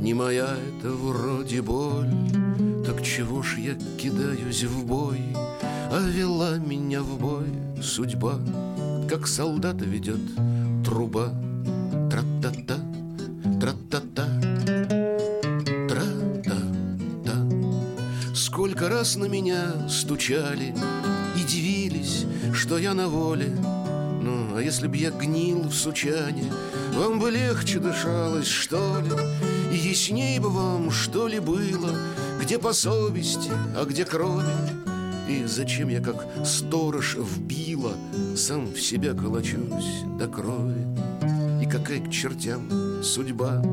Не 0.00 0.14
моя 0.14 0.56
это 0.56 0.90
вроде 0.90 1.60
боль. 1.60 2.10
Так 2.86 3.02
чего 3.02 3.42
ж 3.42 3.58
я 3.58 3.74
кидаюсь 3.98 4.64
в 4.64 4.86
бой? 4.86 5.20
А 5.90 6.00
вела 6.00 6.56
меня 6.58 7.02
в 7.02 7.18
бой 7.18 7.46
судьба. 7.82 8.38
Как 9.08 9.26
солдата 9.26 9.84
ведет 9.84 10.20
труба. 10.84 11.32
Тра-та-та, 12.10 12.76
тра-та-та 13.60 14.11
раз 19.02 19.16
на 19.16 19.24
меня 19.24 19.88
стучали 19.88 20.72
И 21.36 21.42
дивились, 21.42 22.24
что 22.54 22.78
я 22.78 22.94
на 22.94 23.08
воле. 23.08 23.48
Ну, 24.22 24.54
а 24.56 24.62
если 24.62 24.86
б 24.86 24.96
я 24.96 25.10
гнил 25.10 25.62
в 25.62 25.74
сучане 25.74 26.44
Вам 26.94 27.18
бы 27.18 27.32
легче 27.32 27.80
дышалось, 27.80 28.46
что 28.46 29.00
ли? 29.00 29.10
И 29.74 29.88
ясней 29.88 30.38
бы 30.38 30.50
вам, 30.50 30.92
что 30.92 31.26
ли, 31.26 31.40
было 31.40 31.98
Где 32.40 32.60
по 32.60 32.72
совести, 32.72 33.50
а 33.76 33.84
где 33.86 34.04
крови? 34.04 34.54
И 35.28 35.46
зачем 35.46 35.88
я, 35.88 36.00
как 36.00 36.24
сторож, 36.46 37.16
вбила 37.16 37.94
Сам 38.36 38.72
в 38.72 38.80
себя 38.80 39.14
колочусь 39.14 40.04
до 40.16 40.28
крови? 40.28 40.86
И 41.60 41.66
какая 41.66 41.98
к 41.98 42.08
чертям 42.08 43.02
судьба 43.02 43.64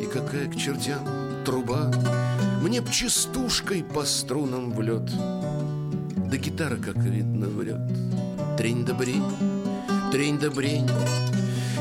И 0.00 0.06
какая 0.06 0.46
к 0.46 0.56
чертям 0.56 1.04
труба 1.44 1.90
мне 2.62 2.80
б 2.80 2.90
частушкой 2.92 3.82
по 3.82 4.04
струнам 4.04 4.72
в 4.72 4.80
лед 4.80 5.10
Да 6.30 6.36
гитара, 6.36 6.76
как 6.76 6.96
видно, 6.96 7.48
врет 7.48 7.80
Трень 8.56 8.84
да 8.84 8.94
брень, 8.94 9.24
трень 10.12 10.38
да 10.38 10.48
брень 10.48 10.88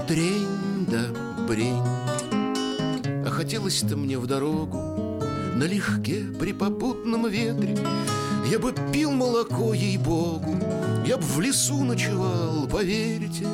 Трень 0.08 0.88
да 0.90 1.06
брень. 1.48 1.84
А 3.24 3.30
хотелось-то 3.30 3.96
мне 3.96 4.18
в 4.18 4.26
дорогу 4.26 5.22
Налегке 5.56 6.26
при 6.40 6.52
попутном 6.52 7.28
ветре. 7.28 7.78
Я 8.50 8.58
бы 8.58 8.74
пил 8.92 9.12
молоко, 9.12 9.76
ей-богу 9.76 10.58
Я 11.06 11.18
б 11.18 11.24
в 11.24 11.40
лесу 11.40 11.84
ночевал, 11.84 12.68
поверьте 12.68 13.46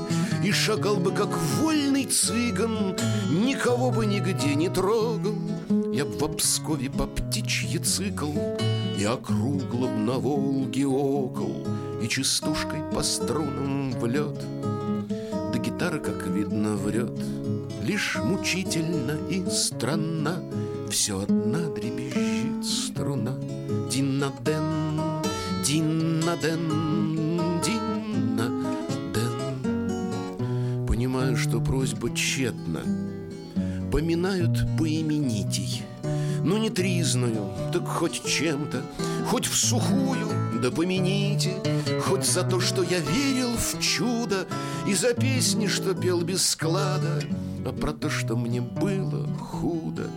И 0.43 0.51
шагал 0.51 0.95
бы, 0.95 1.11
как 1.11 1.29
вольный 1.59 2.05
цыган 2.05 2.95
Никого 3.29 3.91
бы 3.91 4.05
нигде 4.05 4.55
не 4.55 4.69
трогал 4.69 5.36
я 5.97 6.05
б 6.05 6.11
в 6.11 6.23
Обскове 6.23 6.89
по 6.91 7.07
птичьи 7.07 7.79
цикл 7.79 8.31
И 8.99 9.03
округлом 9.03 10.05
на 10.05 10.19
Волге 10.19 10.85
окол 10.85 11.65
И 12.03 12.07
частушкой 12.07 12.83
по 12.93 13.01
струнам 13.01 13.89
в 13.93 14.05
лед 14.05 14.39
Да 15.51 15.57
гитара, 15.57 15.97
как 15.97 16.27
видно, 16.27 16.75
врет. 16.75 17.19
Лишь 17.81 18.15
мучительно 18.23 19.17
и 19.27 19.43
странно 19.49 20.43
Все 20.91 21.19
одна 21.19 21.67
дребезжит 21.69 22.63
струна. 22.63 23.33
Динна-ден, 23.89 25.01
динна-ден, 25.65 26.69
динна-ден 27.65 28.85
Понимаю, 30.85 31.35
что 31.37 31.59
просьба 31.59 32.11
тщетна. 32.13 32.81
Поминают 33.91 34.59
поименитей 34.77 35.47
не 35.56 35.56
тризную, 36.69 37.51
так 37.71 37.87
хоть 37.87 38.23
чем-то 38.23 38.81
Хоть 39.27 39.47
в 39.47 39.55
сухую, 39.55 40.27
да 40.61 40.71
помяните 40.71 41.53
Хоть 42.03 42.25
за 42.25 42.43
то, 42.43 42.59
что 42.59 42.83
я 42.83 42.99
верил 42.99 43.49
в 43.57 43.79
чудо 43.79 44.45
И 44.87 44.93
за 44.93 45.13
песни, 45.13 45.67
что 45.67 45.93
пел 45.93 46.21
без 46.21 46.47
склада 46.47 47.21
А 47.65 47.71
про 47.71 47.93
то, 47.93 48.09
что 48.09 48.35
мне 48.35 48.61
было 48.61 49.27
худо 49.37 50.07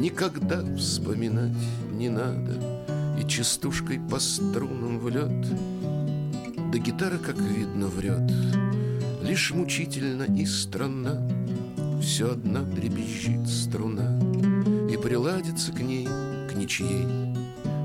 Никогда 0.00 0.64
вспоминать 0.76 1.52
не 1.92 2.08
надо. 2.08 2.58
И 3.20 3.28
частушкой 3.28 4.00
по 4.00 4.18
струнам 4.18 4.98
в 4.98 5.08
лед 5.08 5.46
Да 6.72 6.78
гитара, 6.78 7.18
как 7.18 7.38
видно, 7.38 7.86
врет 7.88 8.30
Лишь 9.22 9.50
мучительно 9.52 10.22
и 10.22 10.46
странно 10.46 11.20
Все 12.02 12.32
одна 12.32 12.62
дребезжит 12.62 13.48
струна 13.48 14.19
приладится 15.10 15.72
к 15.72 15.80
ней, 15.80 16.06
к 16.06 16.52
ничьей 16.54 17.34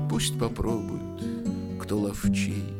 Пусть 0.08 0.38
попробуют, 0.38 1.20
кто 1.82 1.98
ловчей 1.98 2.72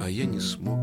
А 0.00 0.08
я 0.08 0.24
не 0.24 0.40
смог 0.40 0.78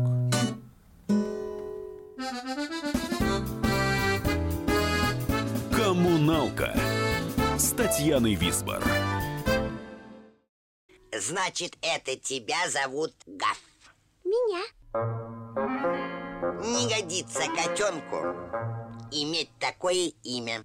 Коммуналка 5.72 6.78
с 7.58 7.72
Татьяной 7.72 8.36
Висбор. 8.36 8.84
Значит, 11.12 11.76
это 11.82 12.14
тебя 12.14 12.70
зовут 12.70 13.12
Гаф. 13.26 13.60
Меня. 14.24 14.62
Не 16.62 16.88
годится 16.88 17.42
котенку 17.56 18.18
иметь 19.10 19.50
такое 19.58 20.12
имя. 20.22 20.64